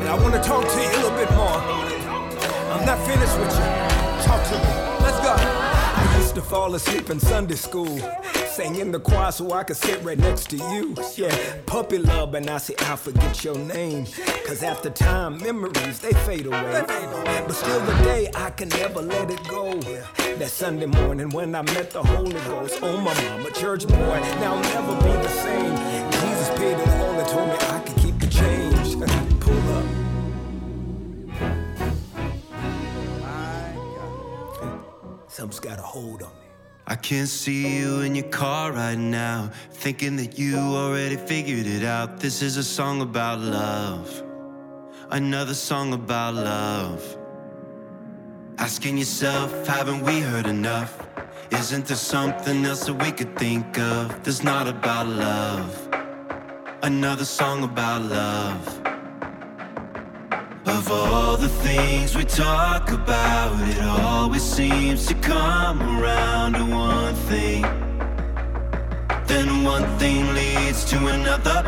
And 0.00 0.08
I 0.08 0.14
want 0.20 0.34
to 0.34 0.40
talk 0.42 0.66
to 0.68 0.80
you 0.82 0.88
a 0.88 0.96
little 0.96 1.16
bit 1.16 1.30
more. 1.32 1.60
I'm 2.74 2.84
not 2.84 2.98
finished 3.06 3.38
with 3.38 3.52
you. 3.52 4.24
Talk 4.24 4.44
to 4.48 4.58
me. 4.58 4.93
Used 6.34 6.46
to 6.46 6.50
fall 6.50 6.74
asleep 6.74 7.10
in 7.10 7.20
Sunday 7.20 7.54
school. 7.54 7.96
Sang 8.48 8.74
in 8.74 8.90
the 8.90 8.98
choir 8.98 9.30
so 9.30 9.52
I 9.52 9.62
could 9.62 9.76
sit 9.76 10.02
right 10.02 10.18
next 10.18 10.50
to 10.50 10.56
you. 10.56 10.96
Yeah, 11.14 11.32
puppy 11.64 11.98
love, 11.98 12.34
and 12.34 12.50
I 12.50 12.58
say 12.58 12.74
I 12.80 12.96
forget 12.96 13.44
your 13.44 13.56
name. 13.56 14.06
Cause 14.44 14.64
after 14.64 14.90
time, 14.90 15.38
memories, 15.40 16.00
they 16.00 16.12
fade 16.26 16.46
away. 16.46 16.82
But 16.88 17.52
still 17.52 17.78
the 17.78 17.92
day 18.02 18.30
I 18.34 18.50
can 18.50 18.68
never 18.70 19.00
let 19.00 19.30
it 19.30 19.46
go. 19.46 19.74
That 19.78 20.48
Sunday 20.48 20.86
morning 20.86 21.28
when 21.28 21.54
I 21.54 21.62
met 21.62 21.92
the 21.92 22.02
Holy 22.02 22.32
Ghost. 22.32 22.80
Oh, 22.82 22.96
my 22.96 23.14
mama, 23.22 23.52
church 23.52 23.86
boy, 23.86 24.18
now 24.40 24.60
never 24.60 24.96
be 25.04 25.12
the 25.12 25.28
same. 25.28 25.76
Jesus 26.10 26.48
paid 26.58 26.76
it 26.76 26.88
all 27.00 27.12
and 27.12 27.28
told 27.28 27.48
me 27.48 27.54
I 27.54 27.73
Something's 35.34 35.58
got 35.58 35.80
a 35.80 35.82
hold 35.82 36.22
on 36.22 36.28
me. 36.28 36.46
I 36.86 36.94
can't 36.94 37.26
see 37.26 37.76
you 37.80 38.02
in 38.02 38.14
your 38.14 38.28
car 38.28 38.70
right 38.70 38.96
now, 38.96 39.50
thinking 39.72 40.14
that 40.14 40.38
you 40.38 40.56
already 40.56 41.16
figured 41.16 41.66
it 41.66 41.82
out. 41.82 42.20
This 42.20 42.40
is 42.40 42.56
a 42.56 42.62
song 42.62 43.00
about 43.00 43.40
love, 43.40 44.22
another 45.10 45.54
song 45.54 45.92
about 45.92 46.34
love. 46.34 47.02
Asking 48.58 48.96
yourself, 48.96 49.66
haven't 49.66 50.02
we 50.04 50.20
heard 50.20 50.46
enough? 50.46 51.04
Isn't 51.50 51.86
there 51.86 51.96
something 51.96 52.64
else 52.64 52.86
that 52.86 52.94
we 52.94 53.10
could 53.10 53.36
think 53.36 53.76
of 53.76 54.22
that's 54.22 54.44
not 54.44 54.68
about 54.68 55.08
love? 55.08 55.88
Another 56.84 57.24
song 57.24 57.64
about 57.64 58.02
love. 58.02 58.93
Of 60.66 60.90
all 60.90 61.36
the 61.36 61.48
things 61.48 62.16
we 62.16 62.24
talk 62.24 62.90
about, 62.90 63.52
it 63.68 63.82
always 63.82 64.42
seems 64.42 65.04
to 65.06 65.14
come 65.14 65.82
around 65.82 66.54
to 66.54 66.64
one 66.64 67.14
thing. 67.28 67.62
Then 69.26 69.62
one 69.62 69.84
thing 69.98 70.32
leads 70.32 70.86
to 70.86 70.96
another. 71.06 71.62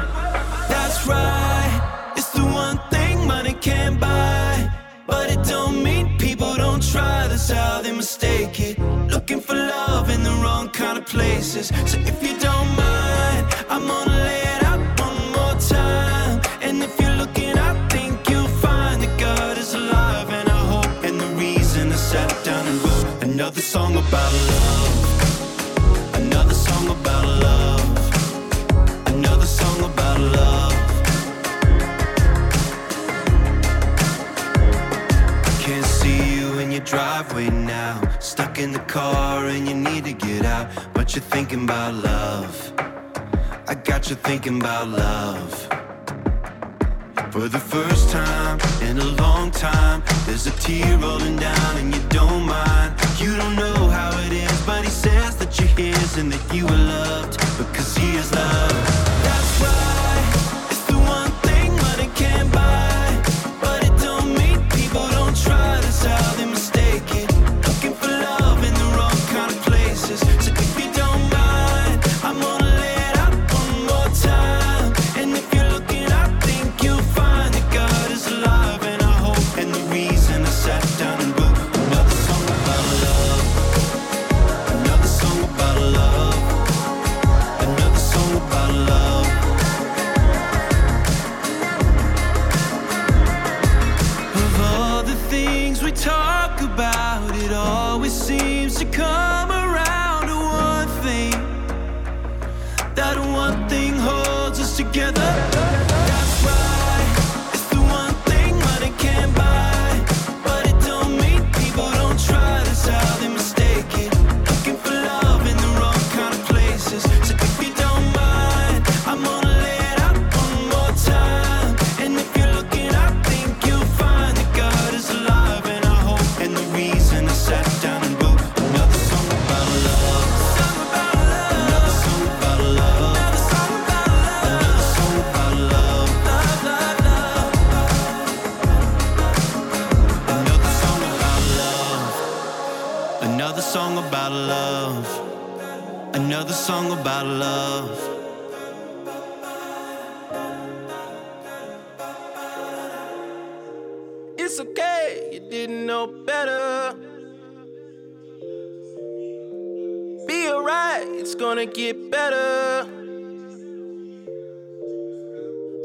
That's 0.69 1.07
right, 1.07 2.13
it's 2.17 2.31
the 2.31 2.45
one 2.45 2.81
thing 2.91 3.27
money 3.27 3.53
can't 3.53 4.01
buy. 4.01 4.73
But 5.07 5.31
it 5.31 5.45
don't 5.45 5.83
mean 5.83 6.17
people 6.17 6.55
don't 6.55 6.83
try. 6.83 7.29
that's 7.29 7.51
how 7.51 7.83
they 7.83 7.93
mistake 7.93 8.59
it. 8.61 8.79
Looking 9.11 9.41
for 9.41 9.55
love 9.55 10.09
in 10.09 10.23
the 10.23 10.33
wrong 10.43 10.71
kind 10.71 10.97
of 10.97 11.05
places. 11.05 11.69
So 11.85 11.99
if 11.99 12.23
you 12.23 12.39
don't 12.39 12.71
mind, 12.77 13.47
I'm 13.69 13.87
gonna 13.87 14.16
another 23.47 23.61
song 23.61 23.97
about 23.97 24.33
love. 24.51 26.15
Another 26.15 26.55
song 26.55 26.91
about 26.91 27.25
love. 27.25 29.07
Another 29.07 29.47
song 29.47 29.85
about 29.85 30.19
love. 30.19 30.75
I 35.45 35.63
can't 35.63 35.87
see 35.87 36.35
you 36.35 36.59
in 36.59 36.73
your 36.73 36.81
driveway 36.81 37.49
now. 37.51 38.01
Stuck 38.19 38.59
in 38.59 38.73
the 38.73 38.81
car 38.81 39.47
and 39.47 39.69
you 39.69 39.75
need 39.75 40.07
to 40.07 40.13
get 40.13 40.45
out. 40.45 40.67
But 40.93 41.15
you're 41.15 41.23
thinking 41.23 41.63
about 41.63 41.95
love. 41.95 42.73
I 43.69 43.75
got 43.77 44.11
you 44.11 44.17
thinking 44.17 44.59
about 44.61 44.89
love. 44.89 45.53
For 47.31 47.47
the 47.47 47.61
first 47.61 48.11
time 48.11 48.59
in 48.83 48.99
a 48.99 49.11
long 49.23 49.53
time, 49.53 50.03
there's 50.27 50.49
a 50.49 50.55
tear 50.59 50.99
rolling 50.99 51.37
down 51.37 51.77
and 51.77 51.95
you 51.95 52.03
don't 52.09 52.45
mind. 52.45 53.06
You 53.19 53.35
don't 53.35 53.57
know 53.57 53.89
how 53.89 54.11
it 54.27 54.33
is, 54.33 54.61
but 54.67 54.85
he 54.85 54.91
says 54.91 55.37
that 55.37 55.59
you're 55.59 55.69
his 55.69 56.19
and 56.19 56.31
that 56.31 56.55
you 56.55 56.67
are 56.67 56.77
loved 56.77 57.39
because 57.57 57.97
he 57.97 58.15
is 58.15 58.31
love. 58.31 58.71
That's 59.25 59.61
right, 59.63 59.96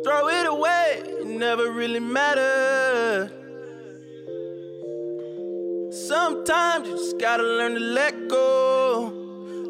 Throw 0.04 0.30
it 0.30 0.47
away, 0.47 1.04
it 1.04 1.28
never 1.28 1.72
really 1.72 1.99
mattered. 1.99 3.32
Sometimes 5.93 6.88
you 6.88 6.97
just 6.97 7.20
gotta 7.20 7.43
learn 7.43 7.76
to 7.76 7.80
let 7.80 8.28
go, 8.28 9.14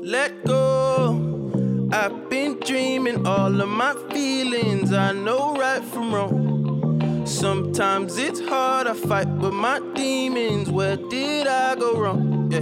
let 0.02 0.46
go. 0.46 1.90
I've 1.92 2.30
been 2.30 2.60
dreaming 2.62 3.28
all 3.28 3.60
of 3.60 3.68
my 3.68 3.94
feelings, 4.12 4.94
I 4.94 5.12
know 5.12 5.56
right 5.56 5.84
from 5.84 6.14
wrong. 6.14 7.26
Sometimes 7.26 8.18
it's 8.18 8.40
hard, 8.40 8.88
I 8.88 8.94
fight 8.94 9.28
with 9.28 9.54
my 9.54 9.82
demons. 9.96 10.70
Where 10.70 10.96
did 10.96 11.48
I 11.48 11.76
go 11.76 12.00
wrong? 12.00 12.50
Yeah. 12.52 12.60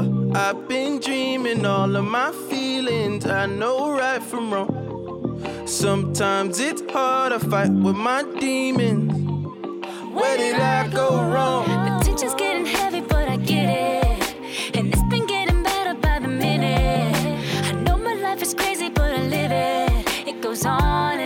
Uh, 0.00 0.38
I've 0.38 0.68
been 0.68 1.00
dreaming 1.00 1.66
all 1.66 1.96
of 1.96 2.04
my 2.04 2.30
feelings. 2.48 3.26
I 3.26 3.46
know 3.46 3.90
right 3.90 4.22
from 4.22 4.52
wrong. 4.52 4.81
Sometimes 5.66 6.58
it's 6.60 6.82
hard, 6.92 7.32
to 7.32 7.38
fight 7.48 7.70
with 7.70 7.96
my 7.96 8.24
demons. 8.40 9.12
Where 10.12 10.36
did 10.36 10.56
I 10.56 10.88
go 10.88 11.22
wrong? 11.24 11.68
The 11.68 12.04
tension's 12.04 12.34
getting 12.34 12.66
heavy, 12.66 13.00
but 13.00 13.28
I 13.28 13.36
get 13.36 13.66
it. 13.66 14.76
And 14.76 14.92
it's 14.92 15.02
been 15.04 15.26
getting 15.26 15.62
better 15.62 15.94
by 15.94 16.18
the 16.18 16.28
minute. 16.28 17.14
I 17.64 17.72
know 17.72 17.96
my 17.96 18.14
life 18.14 18.42
is 18.42 18.54
crazy, 18.54 18.88
but 18.90 19.12
I 19.12 19.22
live 19.26 19.52
it. 19.52 20.28
It 20.28 20.40
goes 20.42 20.66
on 20.66 21.18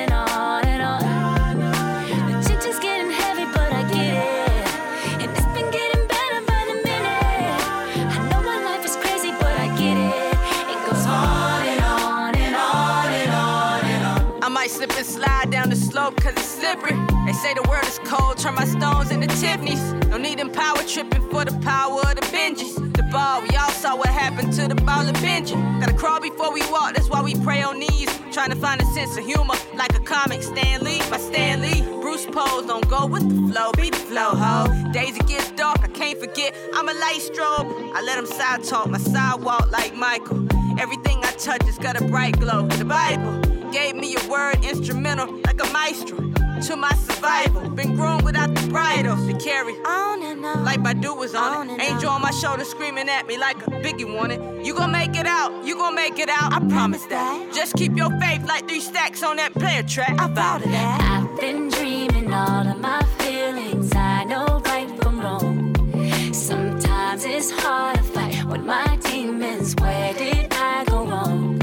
say 17.47 17.55
the 17.55 17.69
world 17.69 17.87
is 17.87 18.01
cold, 18.01 18.37
turn 18.37 18.55
my 18.57 18.65
stones 18.65 19.13
into 19.13 19.29
Tiffany's. 19.41 19.93
No 20.11 20.17
need 20.19 20.39
them 20.41 20.51
power 20.51 20.83
tripping 20.83 21.23
for 21.31 21.45
the 21.45 21.57
power 21.61 22.01
of 22.01 22.15
the 22.17 22.27
Benjis. 22.35 22.75
The 22.95 23.05
ball, 23.05 23.41
we 23.43 23.51
all 23.57 23.71
saw 23.71 23.95
what 23.95 24.09
happened 24.09 24.53
to 24.55 24.67
the 24.67 24.75
ball 24.75 25.07
of 25.09 25.15
Benji. 25.17 25.55
Gotta 25.81 25.95
crawl 25.95 26.21
before 26.21 26.53
we 26.53 26.63
walk, 26.73 26.95
that's 26.95 27.09
why 27.09 27.23
we 27.23 27.35
pray 27.47 27.63
on 27.63 27.79
knees. 27.79 28.11
Trying 28.33 28.51
to 28.51 28.57
find 28.57 28.81
a 28.81 28.85
sense 28.87 29.17
of 29.17 29.25
humor, 29.25 29.55
like 29.77 29.95
a 29.95 30.01
comic 30.01 30.43
Stan 30.43 30.83
Lee 30.83 30.99
by 31.09 31.19
Stan 31.19 31.61
Lee. 31.63 31.83
Bruce 32.03 32.27
Pose, 32.27 32.67
don't 32.67 32.89
go 32.89 33.07
with 33.07 33.25
the 33.29 33.53
flow, 33.53 33.71
be 33.73 33.91
the 33.91 34.05
flow, 34.11 34.31
ho. 34.43 34.67
Days 34.93 35.17
it 35.17 35.27
gets 35.29 35.53
dark, 35.53 35.79
I 35.85 35.89
can't 36.01 36.19
forget, 36.19 36.53
I'm 36.75 36.89
a 36.89 36.95
light 36.95 37.21
strobe. 37.29 37.71
I 37.95 38.03
let 38.03 38.17
them 38.17 38.27
side 38.27 38.65
talk, 38.65 38.89
my 38.89 38.99
sidewalk 38.99 39.71
like 39.71 39.95
Michael. 39.95 40.49
Everything 40.81 41.19
I 41.23 41.31
touch 41.39 41.63
has 41.63 41.79
got 41.79 41.95
a 42.01 42.05
bright 42.05 42.41
glow. 42.41 42.67
The 42.67 42.85
Bible 42.85 43.35
gave 43.71 43.95
me 43.95 44.17
a 44.17 44.29
word 44.29 44.65
instrumental, 44.65 45.29
like 45.47 45.61
a 45.63 45.73
maestro. 45.73 46.36
To 46.63 46.75
my 46.75 46.93
survival, 46.95 47.69
been 47.71 47.95
groomed 47.95 48.23
without 48.23 48.55
the 48.55 48.67
bridle 48.69 49.15
to 49.15 49.39
carry 49.39 49.75
on 49.85 50.23
and 50.23 50.45
on. 50.45 50.65
Like 50.65 50.81
Badu 50.81 51.17
was 51.17 51.35
on, 51.35 51.69
it. 51.71 51.81
Angel 51.81 52.09
on 52.09 52.23
my 52.23 52.31
shoulder 52.31 52.65
screaming 52.65 53.09
at 53.09 53.27
me 53.27 53.37
like 53.39 53.59
a 53.67 53.71
biggie 53.71 54.11
wanted. 54.13 54.67
You 54.67 54.75
gon' 54.75 54.91
make 54.91 55.15
it 55.15 55.27
out, 55.27 55.65
you 55.65 55.77
gon' 55.77 55.95
make 55.95 56.19
it 56.19 56.29
out. 56.31 56.53
I 56.55 56.67
promise 56.69 57.05
that. 57.07 57.53
Just 57.55 57.75
keep 57.75 57.95
your 57.97 58.11
faith 58.21 58.43
like 58.49 58.67
three 58.67 58.81
stacks 58.81 59.23
on 59.23 59.37
that 59.37 59.53
player 59.53 59.83
track. 59.83 60.19
I 60.19 60.27
vow 60.29 60.59
to 60.59 60.69
that. 60.69 61.01
I've 61.03 61.41
been 61.41 61.69
dreaming 61.69 62.33
all 62.33 62.67
of 62.67 62.81
my 62.81 63.03
feelings. 63.19 63.93
I 63.95 64.25
know 64.25 64.63
right 64.65 64.89
from 65.03 65.21
wrong. 65.21 66.33
Sometimes 66.33 67.25
it's 67.25 67.51
hard 67.51 67.99
to 67.99 68.03
fight 68.03 68.45
with 68.47 68.63
my 68.63 68.97
demons. 69.03 69.75
Where 69.79 70.15
did 70.15 70.49
I 70.53 70.85
go 70.87 71.07
wrong? 71.07 71.61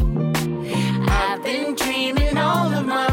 I've 1.09 1.43
been 1.43 1.75
dreaming 1.75 2.37
all 2.37 2.71
of 2.73 2.85
my 2.85 3.12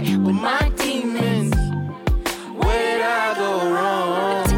with 0.00 0.34
my 0.34 0.72
demons. 0.76 1.54
Where'd 2.56 3.02
I 3.02 3.34
go 3.36 3.70
wrong? 3.70 4.49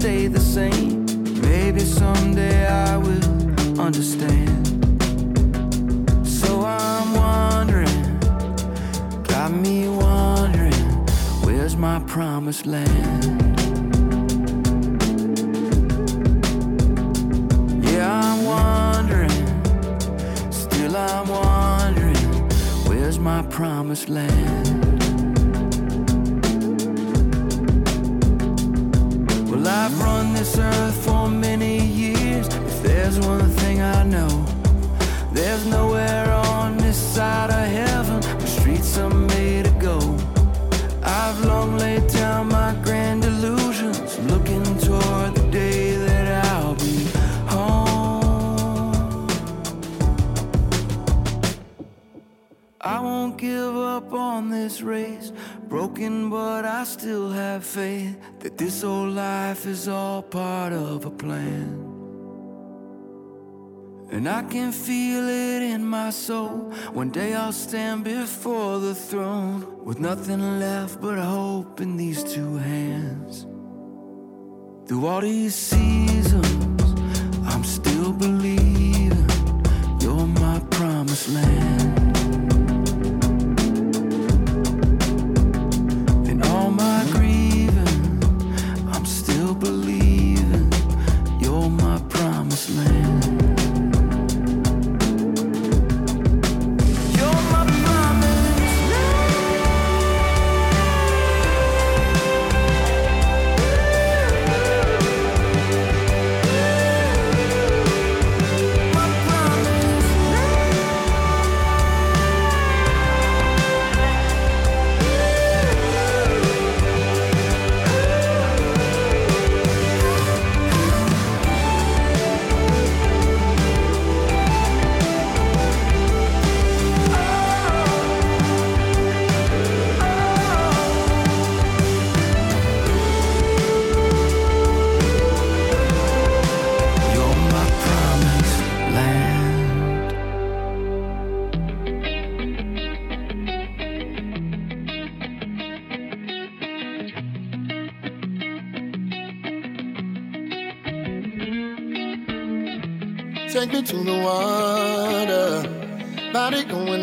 stay 0.00 0.28
the 0.28 0.40
same. 0.40 1.04
Maybe 1.42 1.80
someday 1.80 2.66
I 2.66 2.96
will 2.96 3.78
understand. 3.78 4.66
So 6.26 6.62
I'm 6.64 7.08
wondering, 7.12 8.18
got 9.24 9.52
me 9.52 9.90
wondering, 9.90 10.82
where's 11.44 11.76
my 11.76 11.98
promised 12.06 12.64
land? 12.64 13.24
Yeah, 17.84 18.08
I'm 18.24 18.40
wondering, 18.54 19.38
still 20.50 20.96
I'm 20.96 21.28
wondering, 21.28 22.22
where's 22.88 23.18
my 23.18 23.42
promised 23.42 24.08
land? 24.08 24.79
I've 29.72 29.96
run 30.00 30.32
this 30.34 30.58
earth 30.58 31.04
for 31.04 31.28
many 31.28 31.78
years. 31.78 32.48
If 32.48 32.82
there's 32.82 33.20
one 33.20 33.48
thing 33.50 33.80
I 33.80 34.02
know, 34.02 34.44
there's 35.32 35.64
nowhere 35.64 36.28
on 36.32 36.76
this 36.76 36.98
side 36.98 37.50
of 37.50 37.66
heaven 37.68 38.20
where 38.20 38.46
streets 38.48 38.98
are 38.98 39.08
made 39.08 39.66
of 39.68 39.78
gold. 39.78 40.20
I've 41.04 41.44
long 41.44 41.78
laid 41.78 42.08
down 42.08 42.48
my 42.48 42.74
grand 42.82 43.24
illusions, 43.24 44.18
looking 44.30 44.64
toward 44.80 45.36
the 45.36 45.48
day 45.52 45.96
that 45.96 46.44
I'll 46.46 46.74
be 46.74 47.04
home. 47.54 49.28
I 52.80 52.98
won't 52.98 53.38
give 53.38 53.76
up 53.76 54.12
on 54.12 54.50
this 54.50 54.82
race, 54.82 55.30
broken, 55.68 56.28
but 56.28 56.64
I 56.64 56.82
still 56.82 57.30
have 57.30 57.64
faith 57.64 58.16
that 58.40 58.56
this 58.56 58.82
old 58.84 59.14
life 59.14 59.66
is 59.66 59.86
all 59.86 60.22
part 60.22 60.72
of 60.72 61.04
a 61.04 61.10
plan. 61.10 61.86
And 64.10 64.28
I 64.28 64.42
can 64.42 64.72
feel 64.72 65.28
it 65.28 65.62
in 65.62 65.84
my 65.84 66.10
soul. 66.10 66.72
One 66.92 67.10
day 67.10 67.34
I'll 67.34 67.52
stand 67.52 68.02
before 68.04 68.78
the 68.80 68.94
throne 68.94 69.84
with 69.84 70.00
nothing 70.00 70.58
left 70.58 71.00
but 71.00 71.18
hope 71.18 71.80
in 71.80 71.96
these 71.96 72.24
two 72.24 72.56
hands. 72.56 73.46
Through 74.86 75.06
all 75.06 75.20
these 75.20 75.54
seasons, 75.54 76.82
I'm 77.46 77.62
still 77.62 78.12
believing 78.12 79.28
you're 80.00 80.26
my 80.26 80.58
promised 80.70 81.28
land. 81.28 81.79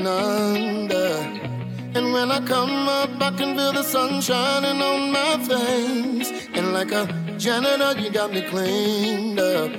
Under. 0.08 1.10
And 1.95 2.14
when 2.14 2.32
I 2.32 2.39
come 2.45 2.88
up, 2.88 3.10
I 3.22 3.32
can 3.38 3.55
feel 3.58 3.74
the 3.74 3.84
sun 3.84 4.22
shining 4.22 4.82
on 4.82 5.12
my 5.12 5.38
face. 5.49 6.32
And 6.53 6.74
like 6.74 6.91
a 6.91 7.05
janitor, 7.38 7.99
you 7.99 8.10
got 8.10 8.32
me 8.32 8.41
cleaned 8.41 9.39
up. 9.39 9.72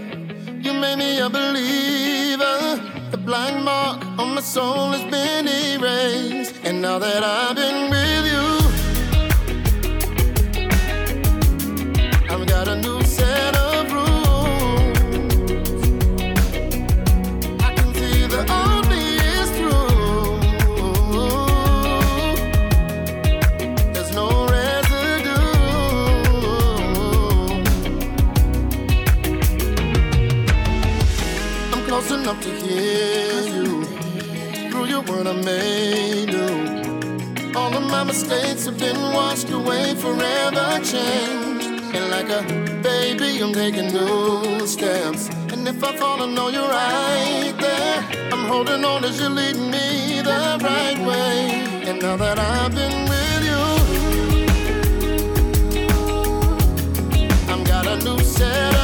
You 0.65 0.73
made 0.75 0.99
me 0.99 1.19
a 1.19 1.29
believer. 1.29 2.59
The 3.11 3.19
black 3.19 3.55
mark 3.63 4.05
on 4.19 4.35
my 4.35 4.41
soul 4.41 4.91
has 4.93 5.05
been 5.11 5.49
erased. 5.49 6.55
And 6.65 6.83
now 6.83 6.99
that 6.99 7.23
I've 7.25 7.57
been 7.57 7.91
with 7.91 8.28
I 35.29 35.33
made 35.43 36.29
new. 36.29 37.53
All 37.55 37.75
of 37.77 37.83
my 37.83 38.03
mistakes 38.03 38.65
have 38.65 38.79
been 38.79 38.99
washed 39.13 39.51
away, 39.51 39.95
forever 39.95 40.81
changed. 40.83 41.67
And 41.95 42.11
like 42.11 42.31
a 42.31 42.43
baby, 42.83 43.39
I'm 43.43 43.53
taking 43.53 43.93
new 43.93 44.67
steps. 44.67 45.29
And 45.53 45.69
if 45.69 45.85
I 45.85 45.95
fall, 45.99 46.23
I 46.23 46.27
know 46.35 46.49
you're 46.49 46.67
right 46.67 47.55
there. 47.61 48.33
I'm 48.33 48.47
holding 48.47 48.83
on 48.87 49.05
as 49.05 49.21
you 49.21 49.29
lead 49.29 49.57
me 49.57 50.23
the 50.23 50.59
right 50.63 50.99
way. 51.07 51.67
And 51.89 52.01
now 52.01 52.17
that 52.17 52.39
I've 52.39 52.75
been 52.75 52.99
with 53.13 53.45
you, 53.51 53.65
I've 57.53 57.65
got 57.67 57.87
a 57.87 57.97
new 58.03 58.19
set 58.25 58.78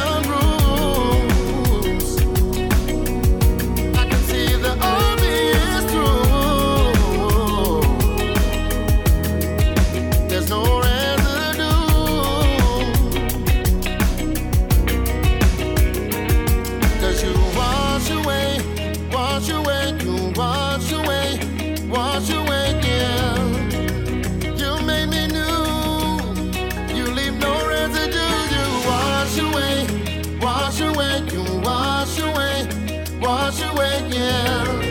wash 33.55 33.71
away, 33.71 34.09
yeah. 34.09 34.84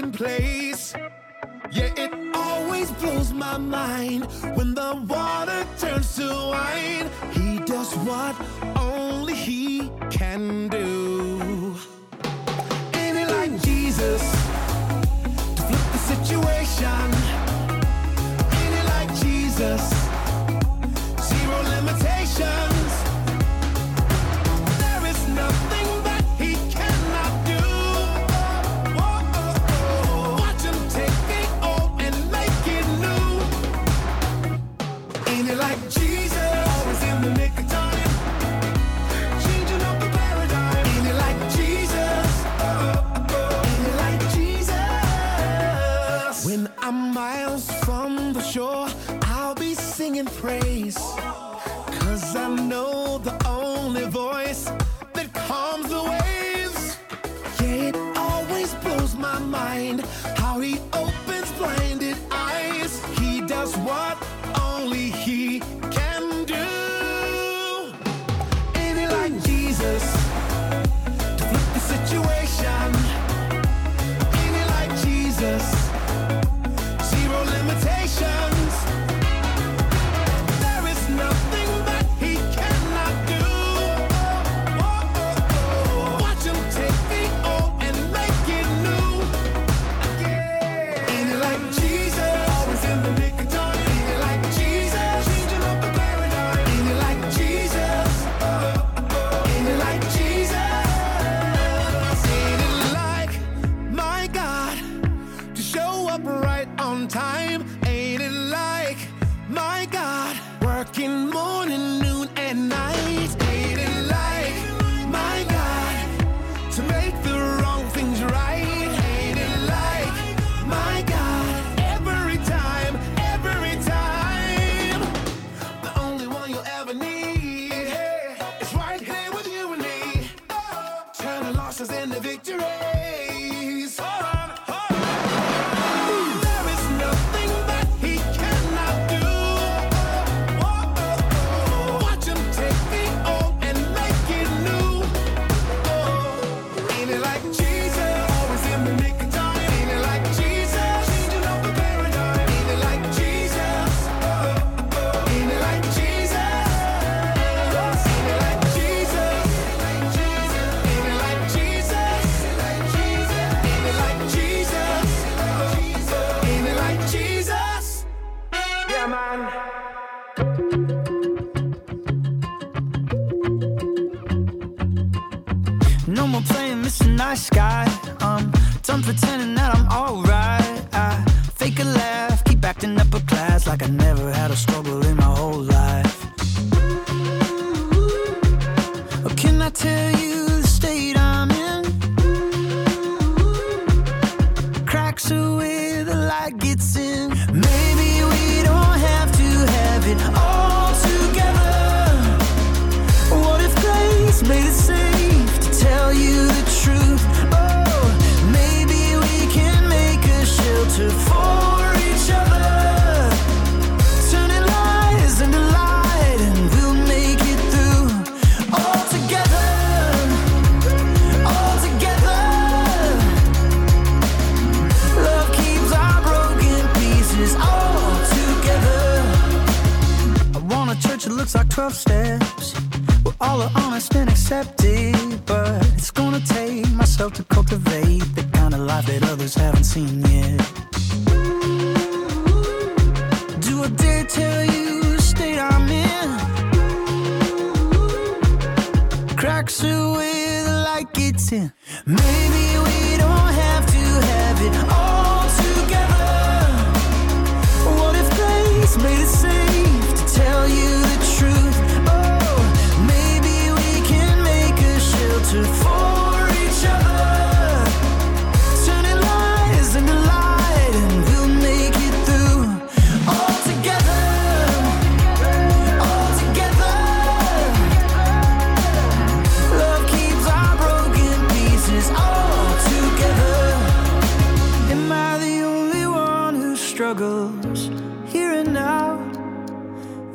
second 0.00 0.14
place. 0.14 0.69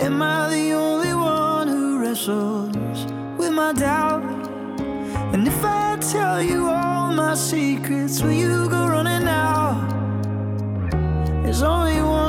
Am 0.05 0.21
I 0.21 0.49
the 0.49 0.71
only 0.73 1.15
one 1.15 1.67
who 1.67 1.97
wrestles 1.97 3.11
with 3.39 3.51
my 3.51 3.73
doubt? 3.73 4.21
And 5.33 5.47
if 5.47 5.65
I 5.65 5.97
tell 5.97 6.43
you 6.43 6.67
all 6.67 7.11
my 7.11 7.33
secrets, 7.33 8.21
will 8.21 8.31
you 8.31 8.69
go 8.69 8.87
running 8.87 9.27
out? 9.27 9.81
There's 11.41 11.63
only 11.63 11.99
one. 12.03 12.24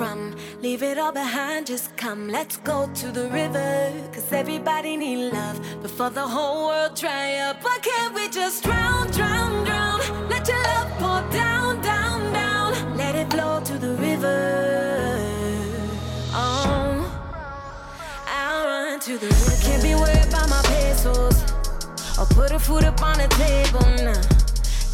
from. 0.00 0.34
Leave 0.62 0.82
it 0.82 0.96
all 0.96 1.12
behind, 1.12 1.66
just 1.66 1.94
come. 1.98 2.26
Let's 2.26 2.56
go 2.70 2.88
to 3.00 3.06
the 3.18 3.26
river. 3.40 3.92
Cause 4.14 4.32
everybody 4.32 4.96
need 4.96 5.30
love 5.30 5.56
before 5.82 6.08
the 6.08 6.26
whole 6.34 6.68
world 6.68 6.94
dry 6.96 7.28
up. 7.46 7.56
Why 7.62 7.76
can't 7.82 8.14
we 8.14 8.24
just 8.30 8.64
drown, 8.64 9.10
drown, 9.10 9.52
drown? 9.66 9.98
Let 10.30 10.48
your 10.48 10.62
love 10.70 10.90
pour 11.00 11.20
down, 11.42 11.82
down, 11.82 12.32
down. 12.32 12.68
Let 12.96 13.14
it 13.14 13.28
flow 13.30 13.60
to 13.70 13.74
the 13.86 13.92
river. 14.08 14.40
Oh, 16.32 17.04
I'll 18.40 18.64
run 18.72 19.00
to 19.00 19.18
the 19.18 19.26
river. 19.26 19.56
Can't 19.66 19.82
be 19.82 19.94
worried 20.00 20.28
about 20.30 20.48
my 20.48 20.62
pesos. 20.72 21.36
Or 22.18 22.26
put 22.38 22.52
a 22.52 22.58
food 22.58 22.84
up 22.84 23.02
on 23.02 23.18
the 23.18 23.28
table 23.44 23.86
now. 24.04 24.14
Nah. 24.14 24.22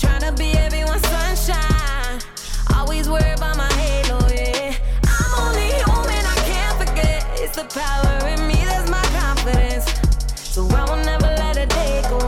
Trying 0.02 0.24
to 0.28 0.32
be 0.42 0.48
everyone's 0.66 1.06
sunshine. 1.14 2.18
Always 2.74 3.08
worry 3.08 3.32
about 3.38 3.56
my 3.56 3.75
the 7.56 7.64
power 7.64 8.28
in 8.28 8.46
me, 8.46 8.54
that's 8.66 8.90
my 8.90 9.02
confidence. 9.18 9.86
So 10.34 10.68
I 10.68 10.84
will 10.90 11.02
never 11.04 11.30
let 11.42 11.56
a 11.56 11.64
day 11.64 12.02
go. 12.10 12.20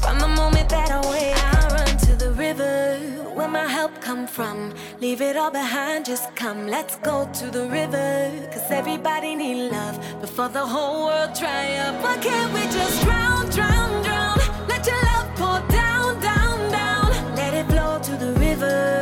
From 0.00 0.20
the 0.20 0.28
moment 0.28 0.68
that 0.68 0.90
I 0.92 1.00
wake, 1.10 1.36
I 1.36 1.66
run 1.74 1.96
to 2.06 2.14
the 2.14 2.30
river. 2.32 2.98
Where 3.34 3.48
my 3.48 3.66
help 3.66 4.00
come 4.00 4.28
from? 4.28 4.74
Leave 5.00 5.20
it 5.22 5.36
all 5.36 5.50
behind, 5.50 6.04
just 6.04 6.36
come. 6.36 6.68
Let's 6.68 6.96
go 6.98 7.28
to 7.40 7.50
the 7.50 7.66
river. 7.68 8.30
Cause 8.52 8.70
everybody 8.70 9.34
need 9.34 9.72
love 9.72 9.98
before 10.20 10.48
the 10.48 10.64
whole 10.64 11.06
world 11.06 11.32
dry 11.34 11.74
up. 11.84 12.00
Why 12.04 12.16
can't 12.18 12.52
we 12.54 12.62
just 12.78 13.02
drown, 13.02 13.50
drown, 13.50 13.90
drown? 14.04 14.38
Let 14.68 14.86
your 14.86 15.02
love 15.10 15.28
pour 15.34 15.58
down, 15.68 16.20
down, 16.20 16.70
down. 16.70 17.10
Let 17.34 17.54
it 17.54 17.66
flow 17.66 17.98
to 17.98 18.12
the 18.24 18.32
river. 18.38 19.01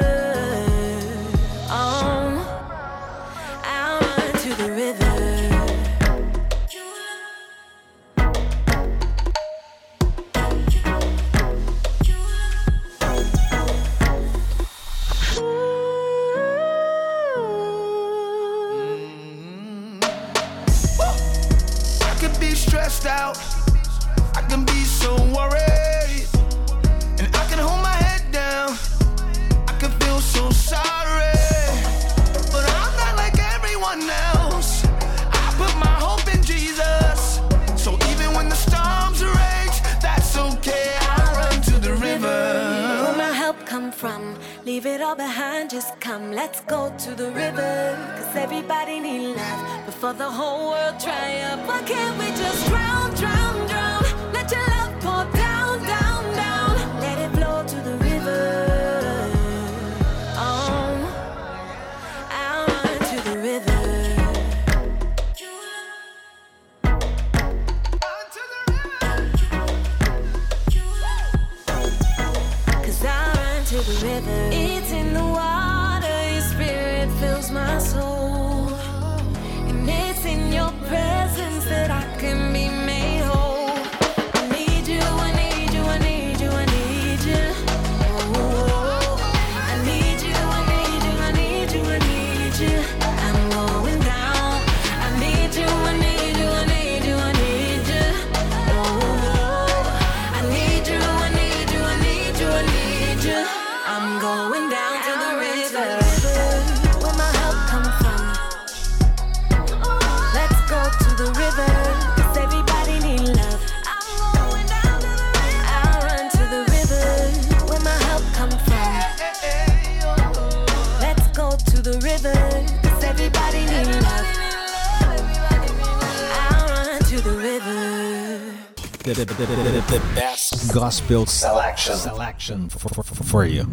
Nashville 131.00 131.24
selection, 131.26 131.96
selection 131.96 132.68
for, 132.68 133.02
for, 133.02 133.02
for 133.02 133.44
you. 133.46 133.64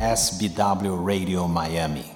SBW 0.00 1.04
Radio 1.04 1.46
Miami. 1.46 2.15